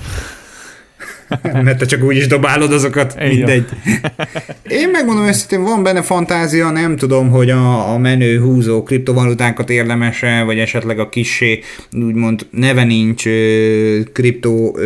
mert 1.64 1.78
te 1.78 1.86
csak 1.86 2.04
úgy 2.04 2.16
is 2.16 2.28
dobálod 2.28 2.72
azokat, 2.74 3.16
Én 3.22 3.28
mindegy. 3.28 3.66
Én 4.82 4.90
megmondom 4.90 5.26
őszintén, 5.26 5.64
van 5.64 5.84
benne 5.84 6.02
fantázia, 6.02 6.70
nem 6.70 6.96
tudom, 6.96 7.30
hogy 7.30 7.50
a, 7.50 7.94
a 7.94 7.98
menő 7.98 8.40
húzó 8.40 8.84
kriptovalutákat 8.84 9.70
érdemese, 9.70 10.44
vagy 10.44 10.60
esetleg 10.60 11.00
a 11.00 11.10
kissé, 11.10 11.60
úgymond 11.92 12.48
neve 12.52 12.84
nincs 12.84 13.24
kriptó 14.14 14.78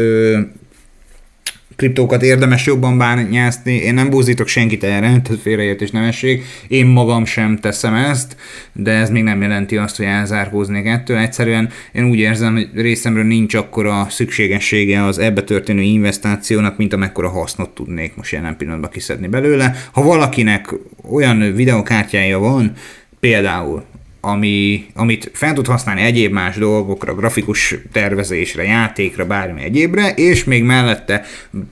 kriptókat 1.80 2.24
érdemes 2.24 2.66
jobban 2.66 2.98
bányászni. 2.98 3.74
Én 3.74 3.94
nem 3.94 4.10
búzítok 4.10 4.48
senkit 4.48 4.84
erre, 4.84 5.00
tehát 5.00 5.42
félreértés 5.42 5.92
nemesség. 5.92 6.44
Én 6.68 6.86
magam 6.86 7.26
sem 7.26 7.58
teszem 7.58 7.94
ezt, 7.94 8.36
de 8.74 8.92
ez 8.92 9.10
még 9.10 9.24
nem 9.24 9.42
jelenti 9.42 9.78
azt, 9.78 9.98
hogy 9.98 10.06
elzárkóznék 10.06 10.86
ettől. 10.86 11.18
Egyszerűen 11.18 11.70
én 11.92 12.04
úgy 12.04 12.18
érzem, 12.18 12.54
hogy 12.54 12.70
részemről 12.74 13.24
nincs 13.24 13.54
akkora 13.54 14.08
szükségessége 14.10 15.04
az 15.04 15.18
ebbe 15.18 15.42
történő 15.42 15.82
investációnak, 15.82 16.78
mint 16.78 16.94
amekkora 16.94 17.30
hasznot 17.30 17.70
tudnék 17.70 18.16
most 18.16 18.32
jelen 18.32 18.58
pillanatban 18.58 18.90
kiszedni 18.90 19.28
belőle. 19.28 19.76
Ha 19.92 20.04
valakinek 20.04 20.74
olyan 21.12 21.54
videokártyája 21.56 22.40
van, 22.40 22.72
például 23.20 23.84
ami, 24.22 24.86
amit 24.96 25.32
fel 25.34 25.54
tud 25.54 25.68
használni 25.68 26.02
egyéb 26.02 26.32
más 26.32 26.56
dolgokra, 26.56 27.16
grafikus 27.16 27.76
tervezésre, 27.92 28.64
játékra, 28.64 29.26
bármi 29.26 29.64
egyébre, 29.64 30.10
és 30.10 30.44
még 30.44 30.64
mellette 30.64 31.26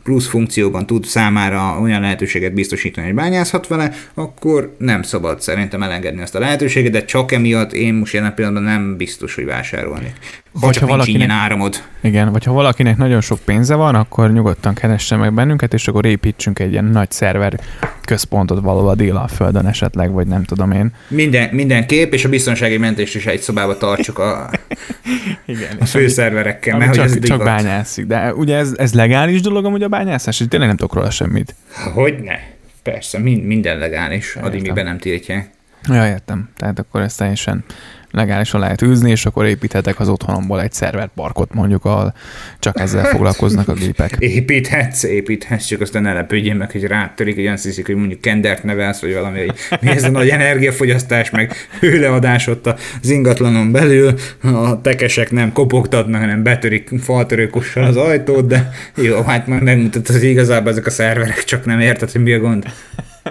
plusz 0.03 0.27
funkcióban 0.27 0.85
tud 0.85 1.05
számára 1.05 1.79
olyan 1.81 2.01
lehetőséget 2.01 2.53
biztosítani, 2.53 3.05
hogy 3.05 3.15
bányázhat 3.15 3.67
vele, 3.67 3.91
akkor 4.13 4.75
nem 4.77 5.01
szabad 5.01 5.41
szerintem 5.41 5.83
elengedni 5.83 6.21
ezt 6.21 6.35
a 6.35 6.39
lehetőséget, 6.39 6.91
de 6.91 7.05
csak 7.05 7.31
emiatt 7.31 7.73
én 7.73 7.93
most 7.93 8.13
jelen 8.13 8.33
pillanatban 8.33 8.71
nem 8.71 8.97
biztos, 8.97 9.35
hogy 9.35 9.45
vásárolni. 9.45 10.13
Ha 10.61 10.71
csak 10.71 10.89
valakinek, 10.89 11.29
áramod. 11.29 11.83
Igen, 12.01 12.31
vagy 12.31 12.43
ha 12.43 12.51
valakinek 12.51 12.97
nagyon 12.97 13.21
sok 13.21 13.39
pénze 13.39 13.75
van, 13.75 13.95
akkor 13.95 14.31
nyugodtan 14.31 14.73
keresse 14.73 15.15
meg 15.15 15.33
bennünket, 15.33 15.73
és 15.73 15.87
akkor 15.87 16.05
építsünk 16.05 16.59
egy 16.59 16.71
ilyen 16.71 16.85
nagy 16.85 17.11
szerver 17.11 17.59
központot 18.05 18.61
valahol 18.61 18.89
a 18.89 18.95
Dél-Földön 18.95 19.65
esetleg, 19.65 20.11
vagy 20.11 20.27
nem 20.27 20.43
tudom 20.43 20.71
én. 20.71 20.93
Minden, 21.07 21.49
minden 21.51 21.87
kép, 21.87 22.13
és 22.13 22.25
a 22.25 22.29
biztonsági 22.29 22.77
mentést 22.77 23.15
is 23.15 23.25
egy 23.25 23.39
szobába 23.39 23.77
tartsuk 23.77 24.19
a, 24.19 24.49
Igen, 25.45 25.77
a 25.79 25.85
főszerverekkel, 25.85 26.75
ami, 26.75 26.83
mert 26.83 26.95
csak, 26.95 27.05
ez 27.05 27.19
csak 27.19 27.43
bányászik. 27.43 28.05
De 28.05 28.33
ugye 28.33 28.55
ez, 28.55 28.73
ez 28.77 28.93
legális 28.93 29.41
dolog 29.41 29.65
amúgy 29.65 29.83
a 29.83 29.87
bányászás, 29.87 30.39
és 30.39 30.45
tényleg 30.49 30.67
nem 30.67 30.77
tudok 30.77 30.93
róla 30.93 31.09
semmit. 31.09 31.55
Hogyne? 31.93 32.39
Persze, 32.83 33.19
minden 33.19 33.77
legális, 33.77 34.35
addig 34.35 34.73
be 34.73 34.83
nem 34.83 34.97
tiltják. 34.97 35.49
Ja, 35.89 36.07
értem. 36.07 36.49
Tehát 36.55 36.79
akkor 36.79 37.01
ez 37.01 37.15
teljesen 37.15 37.63
legálisan 38.17 38.59
lehet 38.59 38.81
űzni, 38.81 39.11
és 39.11 39.25
akkor 39.25 39.45
építhetek 39.45 39.99
az 39.99 40.09
otthonomból 40.09 40.61
egy 40.61 40.71
szerverparkot 40.71 41.53
mondjuk, 41.53 41.85
ahol 41.85 42.13
csak 42.59 42.79
ezzel 42.79 43.03
foglalkoznak 43.13 43.67
a 43.67 43.73
gépek. 43.73 44.15
Építhetsz, 44.19 45.03
építhetsz, 45.03 45.65
csak 45.65 45.81
aztán 45.81 46.01
ne 46.01 46.13
lepődjél 46.13 46.55
meg, 46.55 46.71
hogy 46.71 46.83
rátörik, 46.83 47.37
egy 47.37 47.57
sziszik, 47.57 47.85
hogy 47.85 47.95
mondjuk 47.95 48.21
kendert 48.21 48.63
nevelsz, 48.63 49.01
vagy 49.01 49.13
valami, 49.13 49.39
hogy 49.39 49.55
mi 49.81 49.89
ez 49.89 50.03
a 50.03 50.09
nagy 50.09 50.29
energiafogyasztás, 50.29 51.29
meg 51.29 51.53
hőleadás 51.79 52.47
ott 52.47 52.67
az 53.01 53.09
ingatlanon 53.09 53.71
belül, 53.71 54.13
a 54.41 54.81
tekesek 54.81 55.31
nem 55.31 55.51
kopogtatnak, 55.51 56.21
hanem 56.21 56.43
betörik 56.43 56.89
faltörőkossal 56.99 57.83
az 57.83 57.97
ajtót, 57.97 58.47
de 58.47 58.71
jó, 58.95 59.21
hát 59.21 59.47
már 59.47 59.61
megmutatod, 59.61 60.15
hogy 60.15 60.23
igazából 60.23 60.71
ezek 60.71 60.85
a 60.85 60.89
szerverek 60.89 61.43
csak 61.43 61.65
nem 61.65 61.79
érted, 61.79 62.11
hogy 62.11 62.23
mi 62.23 62.33
a 62.33 62.39
gond. 62.39 62.65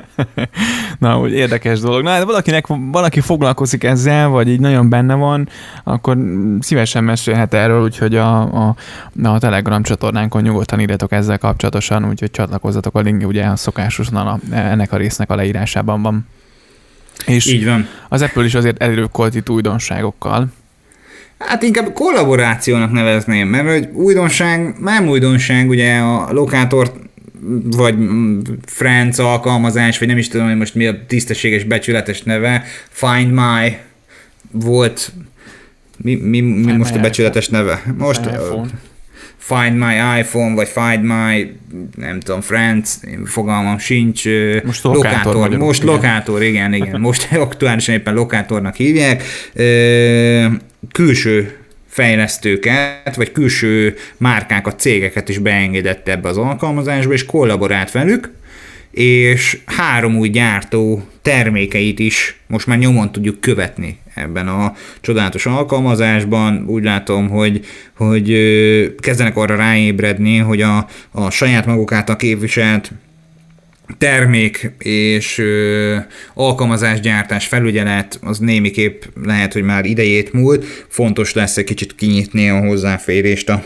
Na, 0.99 1.21
úgy 1.21 1.33
érdekes 1.33 1.81
dolog. 1.81 2.03
Na, 2.03 2.11
hát 2.11 2.25
valakinek, 2.25 2.67
valaki 2.93 3.21
foglalkozik 3.21 3.85
ezzel, 3.85 4.29
vagy 4.29 4.49
így 4.49 4.61
nagyon 4.61 4.89
benne 4.89 5.15
van, 5.15 5.49
akkor 5.85 6.19
szívesen 6.61 7.05
mesélhet 7.05 7.55
erről, 7.55 7.83
úgyhogy 7.83 8.17
a, 8.17 8.41
a, 8.41 8.77
a 9.23 9.39
Telegram 9.39 9.83
csatornánkon 9.83 10.43
nyugodtan 10.43 10.81
írjatok 10.81 11.13
ezzel 11.13 11.39
kapcsolatosan, 11.39 12.09
úgyhogy 12.09 12.31
csatlakozzatok 12.31 12.95
a 12.95 13.01
link, 13.01 13.27
ugye 13.27 13.45
a 13.45 13.57
szokásosan 13.57 14.27
a, 14.27 14.39
ennek 14.51 14.93
a 14.93 14.97
résznek 14.97 15.31
a 15.31 15.35
leírásában 15.35 16.03
van. 16.03 16.27
És 17.27 17.47
Így 17.47 17.65
van. 17.65 17.89
Az 18.09 18.23
Apple 18.23 18.45
is 18.45 18.55
azért 18.55 18.83
előkolt 18.83 19.35
itt 19.35 19.51
újdonságokkal. 19.51 20.47
Hát 21.39 21.63
inkább 21.63 21.93
kollaborációnak 21.93 22.93
nevezném, 22.93 23.49
mert 23.49 23.69
hogy 23.69 23.89
újdonság, 23.93 24.75
nem 24.81 25.09
újdonság, 25.09 25.69
ugye 25.69 25.99
a 25.99 26.33
lokátort 26.33 26.97
vagy 27.65 27.95
Friends 28.65 29.19
alkalmazás, 29.19 29.99
vagy 29.99 30.09
nem 30.09 30.19
is 30.19 30.29
tudom, 30.29 30.47
hogy 30.47 30.57
most 30.57 30.75
mi 30.75 30.87
a 30.87 31.07
tisztességes, 31.07 31.65
becsületes 31.65 32.23
neve, 32.23 32.65
Find 32.89 33.33
My 33.33 33.79
volt, 34.51 35.13
mi, 35.97 36.15
mi, 36.15 36.41
mi 36.41 36.73
most 36.73 36.95
a 36.95 37.01
becsületes 37.01 37.49
neve? 37.49 37.83
Most 37.99 38.21
Find 39.37 39.77
My 39.77 40.21
iPhone, 40.21 40.55
vagy 40.55 40.69
Find 40.69 41.03
My, 41.03 41.57
nem 41.97 42.21
tudom, 42.21 42.41
Friends, 42.41 42.99
fogalmam 43.25 43.79
sincs. 43.79 44.25
Most 44.65 44.83
lokátor. 44.83 45.35
lokátor 45.35 45.59
most 45.59 45.83
igen. 45.83 45.95
lokátor, 45.95 46.43
igen, 46.43 46.73
igen. 46.73 47.01
Most 47.01 47.33
aktuálisan 47.49 47.95
éppen 47.95 48.15
lokátornak 48.15 48.75
hívják. 48.75 49.23
Külső 50.93 51.57
fejlesztőket, 51.97 53.17
vagy 53.17 53.33
külső 53.33 53.95
márkákat, 54.17 54.81
cégeket 54.81 55.29
is 55.29 55.39
beengedett 55.39 56.09
ebbe 56.09 56.29
az 56.29 56.39
alkalmazásba, 56.39 57.13
és 57.13 57.27
kollaborált 57.27 57.93
velük, 57.93 58.31
és 58.91 59.59
három 59.67 60.17
új 60.17 60.29
gyártó 60.29 61.09
termékeit 61.23 61.99
is 61.99 62.41
most 62.47 62.67
már 62.67 62.79
nyomon 62.79 63.13
tudjuk 63.13 63.41
követni 63.41 63.99
ebben 64.15 64.49
a 64.49 64.73
csodálatos 65.01 65.47
alkalmazásban. 65.47 66.65
Úgy 66.67 66.85
látom, 66.85 67.29
hogy, 67.29 67.67
hogy 67.97 68.27
kezdenek 68.99 69.37
arra 69.37 69.57
ráébredni, 69.57 70.37
hogy 70.37 70.61
a, 70.63 70.87
a 71.11 71.31
saját 71.31 71.67
maguk 71.67 71.93
által 71.93 72.17
képviselt 72.17 72.93
termék 73.99 74.72
és 74.79 75.38
ö, 75.38 75.96
alkalmazásgyártás 76.35 77.46
felügyelet 77.46 78.18
az 78.22 78.38
némiképp 78.38 79.03
lehet, 79.25 79.53
hogy 79.53 79.62
már 79.62 79.85
idejét 79.85 80.33
múlt, 80.33 80.64
fontos 80.88 81.33
lesz 81.33 81.57
egy 81.57 81.64
kicsit 81.64 81.94
kinyitni 81.94 82.49
a 82.49 82.61
hozzáférést 82.61 83.49
a 83.49 83.64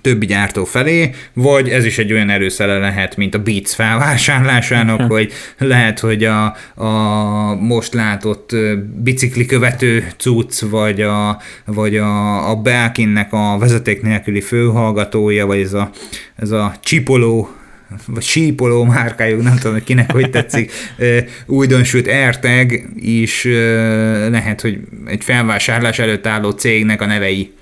többi 0.00 0.26
gyártó 0.26 0.64
felé, 0.64 1.10
vagy 1.32 1.68
ez 1.68 1.84
is 1.84 1.98
egy 1.98 2.12
olyan 2.12 2.30
erőszele 2.30 2.78
lehet, 2.78 3.16
mint 3.16 3.34
a 3.34 3.42
Beats 3.42 3.70
felvásárlásának, 3.70 5.00
hogy 5.12 5.32
lehet, 5.58 5.98
hogy 5.98 6.24
a, 6.24 6.44
a 6.74 6.90
most 7.54 7.94
látott 7.94 8.56
bicikli 9.02 9.46
követő 9.46 10.12
cucc, 10.16 10.60
vagy 10.60 11.00
a, 11.00 11.40
vagy 11.64 11.96
a, 11.96 12.50
a 12.50 12.56
Belkinnek 12.56 13.32
a 13.32 13.56
vezeték 13.58 14.02
nélküli 14.02 14.40
főhallgatója, 14.40 15.46
vagy 15.46 15.60
ez 15.60 15.72
a, 15.72 15.90
ez 16.36 16.50
a 16.50 16.74
csipoló 16.82 17.48
vagy 18.06 18.22
sípoló 18.22 18.84
márkájuk, 18.84 19.42
nem 19.42 19.56
tudom, 19.56 19.72
hogy 19.72 19.84
kinek 19.84 20.12
hogy 20.12 20.30
tetszik, 20.30 20.72
újdonsült 21.46 22.06
AirTag 22.06 22.82
is 22.96 23.44
lehet, 24.30 24.60
hogy 24.60 24.80
egy 25.06 25.24
felvásárlás 25.24 25.98
előtt 25.98 26.26
álló 26.26 26.50
cégnek 26.50 27.00
a 27.00 27.06
nevei. 27.06 27.52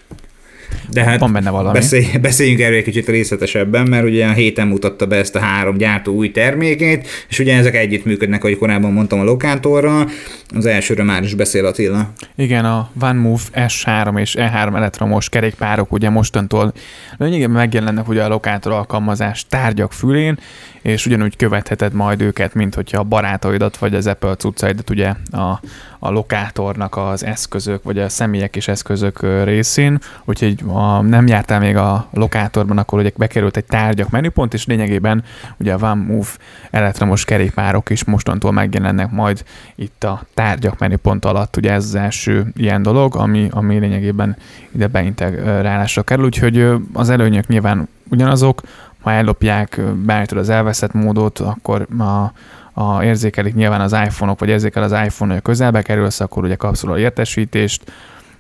De 0.93 1.05
hát 1.05 1.21
Van 1.21 1.33
benne 1.33 1.51
valami. 1.51 1.79
Beszélj, 1.79 2.07
beszéljünk 2.23 2.61
erről 2.61 2.77
egy 2.77 2.85
kicsit 2.85 3.09
részletesebben, 3.09 3.89
mert 3.89 4.05
ugye 4.05 4.27
a 4.27 4.33
héten 4.33 4.67
mutatta 4.67 5.07
be 5.07 5.17
ezt 5.17 5.37
a 5.37 5.39
három 5.39 5.77
gyártó 5.77 6.15
új 6.15 6.31
termékét, 6.31 7.09
és 7.29 7.39
ugye 7.39 7.57
ezek 7.57 7.77
együtt 7.77 8.05
működnek, 8.05 8.45
ahogy 8.45 8.59
korábban 8.59 8.93
mondtam 8.93 9.21
a 9.21 9.25
lokátorral. 9.25 10.09
Az 10.55 10.67
elsőről 10.67 11.05
már 11.05 11.23
is 11.23 11.35
beszél 11.35 11.67
Attila. 11.67 12.11
Igen, 12.37 12.65
a 12.65 12.91
OneMove 13.03 13.43
S3 13.55 14.21
és 14.21 14.35
E3 14.39 14.77
elektromos 14.77 15.29
kerékpárok 15.29 15.93
ugye 15.93 16.11
mostantól 16.11 16.73
lényegében 17.17 17.51
megjelennek 17.51 18.09
ugye 18.09 18.25
a 18.25 18.29
lokátor 18.29 18.73
alkalmazás 18.73 19.47
tárgyak 19.49 19.93
fülén, 19.93 20.39
és 20.83 21.07
ugyanúgy 21.07 21.37
követheted 21.37 21.93
majd 21.93 22.23
őket, 22.23 22.55
mint 22.55 22.75
hogyha 22.75 22.99
a 22.99 23.05
barátaidat 23.05 23.77
vagy 23.77 23.95
az 23.95 24.07
Apple 24.07 24.35
cuccaidat 24.35 24.91
ugye 24.91 25.09
a, 25.31 25.61
a 26.03 26.11
lokátornak 26.11 26.97
az 26.97 27.25
eszközök, 27.25 27.83
vagy 27.83 27.99
a 27.99 28.09
személyek 28.09 28.57
és 28.57 28.69
eszközök 28.69 29.45
részén, 29.45 29.99
úgyhogy 30.25 30.63
ha 30.67 31.01
nem 31.01 31.27
jártál 31.27 31.61
még 31.61 31.77
a 31.77 32.09
lokátorban, 32.13 32.79
akkor 32.79 32.99
ugye 32.99 33.11
bekerült 33.17 33.57
egy 33.57 33.65
tárgyak 33.65 34.11
menüpont, 34.11 34.55
és 34.55 34.67
lényegében 34.67 35.25
ugye 35.57 35.75
a 35.75 35.93
One 35.93 36.05
Move 36.05 36.29
elektromos 36.71 37.25
kerékpárok 37.25 37.91
is 37.91 38.05
mostantól 38.05 38.53
megjelennek 38.53 39.11
majd 39.11 39.45
itt 39.75 40.05
a 40.05 40.23
tárgyak 40.35 40.79
menüpont 40.79 41.25
alatt, 41.25 41.57
ugye 41.57 41.73
ez 41.73 41.85
az 41.85 41.95
első 41.95 42.47
ilyen 42.57 42.83
dolog, 42.83 43.17
ami, 43.17 43.49
ami 43.51 43.79
lényegében 43.79 44.37
ide 44.75 44.87
beintegrálásra 44.87 46.03
kerül, 46.03 46.25
úgyhogy 46.25 46.69
az 46.93 47.11
előnyök 47.11 47.47
nyilván 47.47 47.89
ugyanazok, 48.11 48.63
ha 49.01 49.13
ellopják, 49.13 49.81
beállítod 49.95 50.39
az 50.39 50.49
elveszett 50.49 50.93
módot, 50.93 51.39
akkor 51.39 51.87
a, 51.99 52.33
a 52.81 53.05
érzékelik 53.05 53.55
nyilván 53.55 53.81
az 53.81 53.93
iPhone-ok, 53.93 54.39
vagy 54.39 54.49
érzékel 54.49 54.83
az 54.83 54.93
iPhone, 54.93 55.33
hogy 55.33 55.43
közelbe 55.43 55.83
kerülsz, 55.83 56.21
akkor 56.21 56.45
ugye 56.45 56.55
kapsz 56.55 56.85
értesítést, 56.97 57.93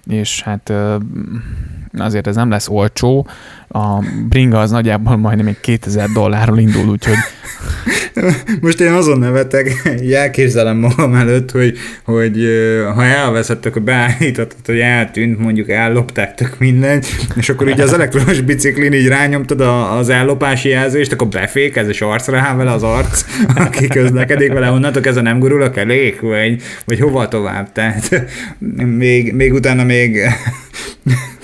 és 0.06 0.42
hát 0.42 0.72
azért 1.98 2.26
ez 2.26 2.34
nem 2.34 2.50
lesz 2.50 2.68
olcsó. 2.68 3.26
A 3.68 4.04
bringa 4.28 4.60
az 4.60 4.70
nagyjából 4.70 5.16
majdnem 5.16 5.46
egy 5.46 5.60
2000 5.60 6.08
dollárról 6.08 6.58
indul, 6.58 6.88
úgyhogy 6.88 7.16
most 8.60 8.80
én 8.80 8.92
azon 8.92 9.18
nevetek, 9.18 9.82
elképzelem 10.12 10.76
magam 10.76 11.14
előtt, 11.14 11.50
hogy, 11.50 11.78
hogy 12.04 12.48
ha 12.94 13.04
elveszett, 13.04 13.66
akkor 13.66 13.82
beállíthatod, 13.82 14.66
hogy 14.66 14.78
eltűnt, 14.78 15.38
mondjuk 15.38 15.68
ellopták 15.68 16.34
tök 16.34 16.58
mindent, 16.58 17.06
és 17.36 17.48
akkor 17.48 17.68
így 17.68 17.80
az 17.80 17.92
elektromos 17.92 18.40
biciklin 18.40 18.92
így 18.92 19.08
rányomtad 19.08 19.60
az 19.98 20.08
ellopási 20.08 20.68
jelzést, 20.68 21.12
akkor 21.12 21.28
befékez, 21.28 21.88
és 21.88 22.00
arcra 22.00 22.38
áll 22.38 22.56
vele 22.56 22.72
az 22.72 22.82
arc, 22.82 23.24
aki 23.66 23.86
közlekedik 23.86 24.52
vele, 24.52 24.70
onnantól 24.70 25.02
kezdve 25.02 25.22
nem 25.22 25.38
gurulok 25.38 25.76
elég, 25.76 26.20
vagy, 26.20 26.62
vagy 26.84 27.00
hova 27.00 27.28
tovább. 27.28 27.72
Tehát 27.72 28.24
még, 28.98 29.32
még 29.32 29.52
utána 29.52 29.84
még 29.84 30.18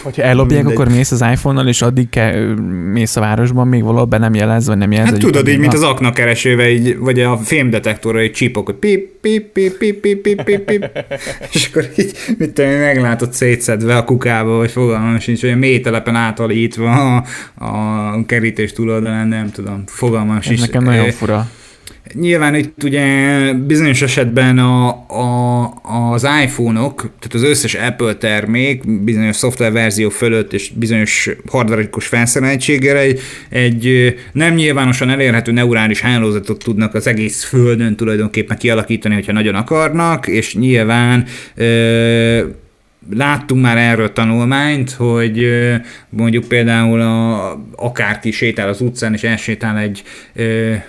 Hogyha 0.03 0.22
ellopják, 0.22 0.62
Mindegy. 0.62 0.81
akkor 0.81 0.94
mész 0.94 1.11
az 1.11 1.25
iPhone-nal, 1.33 1.68
és 1.68 1.83
addig 1.83 2.09
ke, 2.09 2.55
mész 2.92 3.16
a 3.16 3.20
városban, 3.20 3.68
még 3.68 3.83
valahol 3.83 4.05
be 4.05 4.18
nem 4.18 4.35
jelez, 4.35 4.66
vagy 4.66 4.77
nem 4.77 4.92
jelez. 4.92 5.11
Hát 5.11 5.18
tudod, 5.18 5.49
így, 5.49 5.59
mint 5.59 5.72
az 5.72 5.83
aknakeresővel, 5.83 6.68
így, 6.68 6.99
vagy 6.99 7.20
a 7.20 7.37
fémdetektorra, 7.37 8.18
egy 8.18 8.33
csípok, 8.33 8.66
hogy 8.66 8.75
pip, 8.75 9.09
pip, 9.20 9.53
pip, 9.53 9.77
pip, 9.77 10.01
pip, 10.01 10.20
pip, 10.20 10.42
pip, 10.44 10.61
pip. 10.61 10.90
és 11.53 11.68
akkor 11.70 11.88
így, 11.96 12.12
mit 12.38 12.51
tudom, 12.51 12.70
meglátod 12.70 13.33
szétszedve 13.33 13.96
a 13.96 14.05
kukába, 14.05 14.57
vagy 14.57 14.70
fogalmam 14.70 15.18
sincs, 15.18 15.40
hogy 15.40 15.51
a 15.51 15.57
mélytelepen 15.57 16.14
átalítva 16.14 17.16
a, 17.16 17.25
a 17.64 18.27
kerítés 18.27 18.72
túloldalán, 18.72 19.29
nem 19.29 19.51
tudom, 19.51 19.83
fogalmam 19.87 20.40
sincs. 20.40 20.61
nekem 20.61 20.85
nagyon 20.85 21.11
fura. 21.11 21.51
Nyilván 22.12 22.55
itt 22.55 22.83
ugye 22.83 23.53
bizonyos 23.53 24.03
esetben 24.03 24.59
a, 24.59 24.88
a, 25.09 25.64
az 26.12 26.27
iPhone-ok, 26.42 26.97
tehát 26.99 27.35
az 27.35 27.42
összes 27.42 27.75
Apple 27.75 28.14
termék 28.14 29.03
bizonyos 29.05 29.37
szoftver 29.37 29.73
verzió 29.73 30.09
fölött 30.09 30.53
és 30.53 30.71
bizonyos 30.75 31.31
hardware-os 31.51 32.07
felszereltséggel 32.07 32.97
egy, 32.97 33.21
egy 33.49 34.14
nem 34.33 34.55
nyilvánosan 34.55 35.11
elérhető 35.11 35.53
neurális 35.53 36.01
hálózatot 36.01 36.64
tudnak 36.64 36.95
az 36.95 37.07
egész 37.07 37.45
földön 37.45 37.97
tulajdonképpen 37.97 38.57
kialakítani, 38.57 39.14
hogyha 39.14 39.33
nagyon 39.33 39.55
akarnak, 39.55 40.27
és 40.27 40.55
nyilván 40.55 41.25
ö, 41.55 42.45
láttunk 43.11 43.62
már 43.62 43.77
erről 43.77 44.12
tanulmányt, 44.12 44.90
hogy 44.90 45.47
mondjuk 46.09 46.45
például 46.45 47.01
a, 47.01 47.51
akárki 47.77 48.31
sétál 48.31 48.69
az 48.69 48.81
utcán, 48.81 49.12
és 49.12 49.23
elsétál 49.23 49.79
egy 49.79 50.03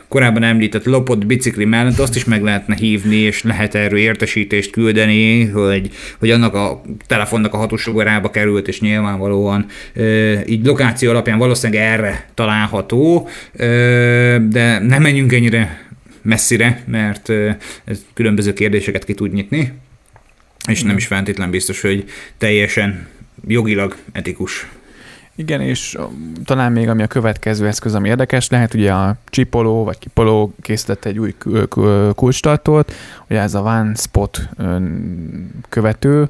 korábban 0.07 0.43
említett 0.43 0.85
lopott 0.85 1.25
bicikli 1.25 1.65
mellett, 1.65 1.99
azt 1.99 2.15
is 2.15 2.25
meg 2.25 2.41
lehetne 2.41 2.75
hívni, 2.75 3.15
és 3.15 3.43
lehet 3.43 3.75
erről 3.75 3.99
értesítést 3.99 4.71
küldeni, 4.71 5.45
hogy, 5.45 5.89
hogy 6.19 6.31
annak 6.31 6.53
a 6.53 6.81
telefonnak 7.07 7.53
a 7.53 7.57
hatósugarába 7.57 8.29
került, 8.29 8.67
és 8.67 8.81
nyilvánvalóan 8.81 9.65
így 10.45 10.65
lokáció 10.65 11.09
alapján 11.09 11.37
valószínűleg 11.37 11.83
erre 11.83 12.25
található, 12.33 13.27
de 14.49 14.79
nem 14.79 15.01
menjünk 15.01 15.33
ennyire 15.33 15.85
messzire, 16.21 16.83
mert 16.85 17.29
ez 17.85 18.05
különböző 18.13 18.53
kérdéseket 18.53 19.03
ki 19.03 19.13
tud 19.13 19.33
nyitni 19.33 19.73
és 20.67 20.83
nem 20.83 20.97
is 20.97 21.07
feltétlen 21.07 21.49
biztos, 21.49 21.81
hogy 21.81 22.05
teljesen 22.37 23.07
jogilag 23.47 23.95
etikus. 24.11 24.69
Igen, 25.35 25.61
és 25.61 25.97
talán 26.45 26.71
még 26.71 26.89
ami 26.89 27.03
a 27.03 27.07
következő 27.07 27.67
eszköz, 27.67 27.95
ami 27.95 28.07
érdekes 28.07 28.49
lehet, 28.49 28.73
ugye 28.73 28.93
a 28.93 29.15
Csipoló 29.25 29.83
vagy 29.83 29.99
Kipoló 29.99 30.53
készített 30.61 31.05
egy 31.05 31.19
új 31.19 31.35
kulcstartót, 32.15 32.93
ugye 33.29 33.39
ez 33.39 33.53
a 33.53 33.61
OneSpot 33.61 34.49
követő, 35.69 36.29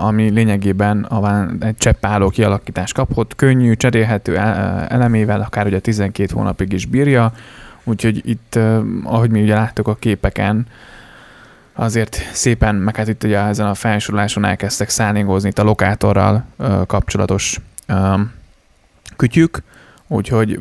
ami 0.00 0.30
lényegében 0.30 1.02
a 1.02 1.20
van, 1.20 1.56
egy 1.60 1.76
cseppálló 1.76 2.28
kialakítás 2.28 2.92
kapott, 2.92 3.36
könnyű, 3.36 3.74
cserélhető 3.74 4.36
elemével, 4.88 5.40
akár 5.40 5.66
ugye 5.66 5.78
12 5.78 6.32
hónapig 6.34 6.72
is 6.72 6.86
bírja, 6.86 7.32
úgyhogy 7.84 8.22
itt, 8.24 8.58
ahogy 9.04 9.30
mi 9.30 9.42
ugye 9.42 9.54
láttuk 9.54 9.88
a 9.88 9.94
képeken, 9.94 10.66
azért 11.76 12.30
szépen, 12.32 12.74
meg 12.74 12.96
hát 12.96 13.08
itt 13.08 13.24
ugye 13.24 13.38
ezen 13.38 13.66
a 13.66 13.74
felsoroláson 13.74 14.44
elkezdtek 14.44 14.88
szállingozni 14.88 15.48
itt 15.48 15.58
a 15.58 15.62
lokátorral 15.62 16.44
ö, 16.56 16.82
kapcsolatos 16.86 17.60
ö, 17.86 18.14
kütyük, 19.16 19.62
úgyhogy 20.06 20.60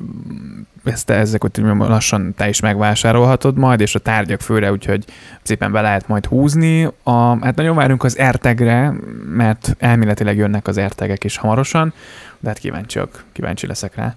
ezt 0.83 1.09
ezek 1.09 1.41
hogy 1.41 1.51
lassan 1.77 2.33
te 2.37 2.49
is 2.49 2.59
megvásárolhatod 2.59 3.57
majd, 3.57 3.79
és 3.79 3.95
a 3.95 3.99
tárgyak 3.99 4.41
főre, 4.41 4.71
úgyhogy 4.71 5.05
szépen 5.41 5.71
be 5.71 5.81
lehet 5.81 6.07
majd 6.07 6.25
húzni. 6.25 6.83
A, 7.03 7.45
hát 7.45 7.55
nagyon 7.55 7.75
várunk 7.75 8.03
az 8.03 8.17
ertegre, 8.17 8.93
mert 9.29 9.75
elméletileg 9.79 10.37
jönnek 10.37 10.67
az 10.67 10.77
ertegek 10.77 11.23
is 11.23 11.37
hamarosan, 11.37 11.93
de 12.39 12.47
hát 12.47 12.57
kíváncsiak, 12.57 13.23
kíváncsi 13.31 13.67
leszek 13.67 13.95
rá. 13.95 14.15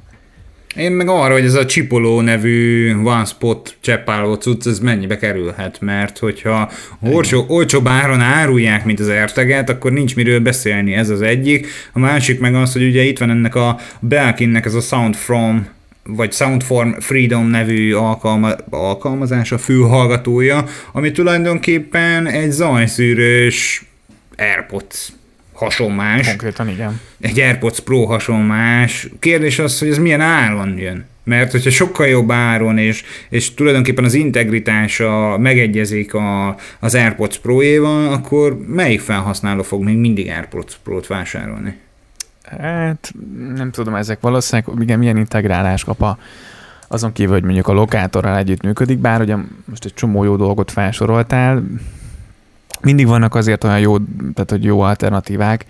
Én 0.78 0.92
meg 0.92 1.08
arra, 1.08 1.32
hogy 1.32 1.44
ez 1.44 1.54
a 1.54 1.66
Csipoló 1.66 2.20
nevű 2.20 2.94
One 2.94 3.24
Spot 3.24 3.76
cseppáló 3.80 4.34
cucc, 4.34 4.66
ez 4.66 4.78
mennyibe 4.78 5.16
kerülhet, 5.16 5.80
mert 5.80 6.18
hogyha 6.18 6.70
olcsó, 7.00 7.44
olcsóbb 7.48 7.88
áron 7.88 8.20
árulják, 8.20 8.84
mint 8.84 9.00
az 9.00 9.08
erteget, 9.08 9.70
akkor 9.70 9.92
nincs 9.92 10.16
miről 10.16 10.40
beszélni, 10.40 10.94
ez 10.94 11.08
az 11.08 11.22
egyik. 11.22 11.66
A 11.92 11.98
másik 11.98 12.40
meg 12.40 12.54
az, 12.54 12.72
hogy 12.72 12.82
ugye 12.82 13.02
itt 13.02 13.18
van 13.18 13.30
ennek 13.30 13.54
a 13.54 13.78
Belkinnek 14.00 14.64
ez 14.64 14.74
a 14.74 14.80
Sound 14.80 15.14
From 15.14 15.68
vagy 16.04 16.32
Soundform 16.32 16.90
Freedom 16.98 17.46
nevű 17.46 17.94
alkalma, 17.94 18.50
alkalmazás, 18.70 19.52
a 19.52 19.58
fülhallgatója, 19.58 20.64
ami 20.92 21.10
tulajdonképpen 21.10 22.26
egy 22.26 22.50
zajszűrős 22.50 23.84
AirPods 24.36 25.12
hasonmás. 25.58 26.28
Konkrétan 26.28 26.68
igen. 26.68 27.00
Egy 27.20 27.40
AirPods 27.40 27.80
Pro 27.80 28.04
hasonmás. 28.04 29.08
Kérdés 29.18 29.58
az, 29.58 29.78
hogy 29.78 29.88
ez 29.88 29.98
milyen 29.98 30.20
áron 30.20 30.78
jön. 30.78 31.04
Mert 31.24 31.50
hogyha 31.50 31.70
sokkal 31.70 32.06
jobb 32.06 32.30
áron, 32.30 32.78
és, 32.78 33.04
és 33.28 33.54
tulajdonképpen 33.54 34.04
az 34.04 34.14
integritása 34.14 35.38
megegyezik 35.38 36.14
a, 36.14 36.56
az 36.80 36.94
AirPods 36.94 37.38
Pro-éval, 37.38 38.12
akkor 38.12 38.58
melyik 38.66 39.00
felhasználó 39.00 39.62
fog 39.62 39.84
még 39.84 39.96
mindig 39.96 40.28
AirPods 40.28 40.78
Pro-t 40.84 41.06
vásárolni? 41.06 41.76
Hát 42.60 43.12
nem 43.54 43.70
tudom, 43.70 43.94
ezek 43.94 44.20
valószínűleg 44.20 44.82
igen, 44.82 44.98
milyen 44.98 45.16
integrálás 45.16 45.84
kap 45.84 46.02
a, 46.02 46.18
azon 46.88 47.12
kívül, 47.12 47.32
hogy 47.32 47.42
mondjuk 47.42 47.68
a 47.68 47.72
lokátorral 47.72 48.36
együtt 48.36 48.62
működik, 48.62 48.98
bár 48.98 49.20
ugye 49.20 49.36
most 49.64 49.84
egy 49.84 49.94
csomó 49.94 50.24
jó 50.24 50.36
dolgot 50.36 50.70
felsoroltál, 50.70 51.62
mindig 52.80 53.06
vannak 53.06 53.34
azért 53.34 53.64
olyan 53.64 53.80
jó, 53.80 53.98
tehát 54.34 54.50
hogy 54.50 54.64
jó 54.64 54.80
alternatívák, 54.80 55.64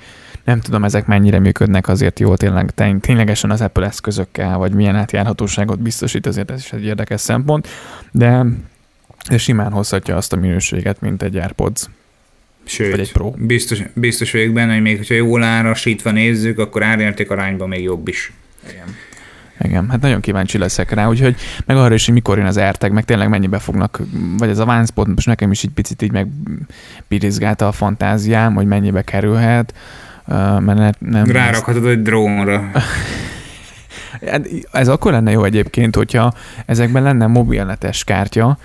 nem 0.44 0.60
tudom, 0.60 0.84
ezek 0.84 1.06
mennyire 1.06 1.38
működnek 1.38 1.88
azért 1.88 2.20
jól 2.20 2.36
tényleg, 2.36 2.70
ténylegesen 3.00 3.50
az 3.50 3.60
Apple 3.60 3.86
eszközökkel, 3.86 4.58
vagy 4.58 4.72
milyen 4.72 4.96
átjárhatóságot 4.96 5.80
biztosít, 5.80 6.26
azért 6.26 6.50
ez 6.50 6.60
is 6.60 6.72
egy 6.72 6.84
érdekes 6.84 7.20
szempont, 7.20 7.68
de, 8.12 8.46
de 9.28 9.38
simán 9.38 9.72
hozhatja 9.72 10.16
azt 10.16 10.32
a 10.32 10.36
minőséget, 10.36 11.00
mint 11.00 11.22
egy 11.22 11.36
AirPods. 11.36 11.86
Sőt, 12.64 12.90
vagy 12.90 13.00
egy 13.00 13.12
Pro. 13.12 13.30
Biztos, 13.30 13.82
biztos 13.94 14.32
vagyok 14.32 14.52
benne, 14.52 14.72
hogy 14.72 14.82
még 14.82 14.96
hogyha 14.96 15.14
jól 15.14 15.42
árasítva 15.42 16.10
nézzük, 16.10 16.58
akkor 16.58 16.82
árérték 16.82 17.30
arányban 17.30 17.68
még 17.68 17.82
jobb 17.82 18.08
is. 18.08 18.32
Igen. 18.70 18.86
Igen, 19.60 19.88
hát 19.90 20.00
nagyon 20.00 20.20
kíváncsi 20.20 20.58
leszek 20.58 20.90
rá, 20.90 21.08
úgyhogy 21.08 21.36
meg 21.66 21.76
arra 21.76 21.94
is, 21.94 22.04
hogy 22.04 22.14
mikor 22.14 22.38
jön 22.38 22.46
az 22.46 22.56
ertek, 22.56 22.90
meg 22.90 23.04
tényleg 23.04 23.28
mennyibe 23.28 23.58
fognak, 23.58 24.00
vagy 24.38 24.48
ez 24.48 24.58
a 24.58 24.64
Vanspot, 24.64 25.06
most 25.06 25.26
nekem 25.26 25.50
is 25.50 25.62
egy 25.62 25.70
picit 25.70 26.02
így 26.02 26.12
megpirizgálta 26.12 27.66
a 27.66 27.72
fantáziám, 27.72 28.54
hogy 28.54 28.66
mennyibe 28.66 29.02
kerülhet, 29.02 29.74
mert 30.58 31.00
nem... 31.00 31.24
Rárakhatod 31.24 31.86
egy 31.86 32.02
drónra. 32.02 32.62
Hát 34.26 34.48
ez 34.72 34.88
akkor 34.88 35.12
lenne 35.12 35.30
jó 35.30 35.44
egyébként, 35.44 35.96
hogyha 35.96 36.32
ezekben 36.66 37.02
lenne 37.02 37.26
mobilnetes 37.26 38.04
kártya, 38.04 38.58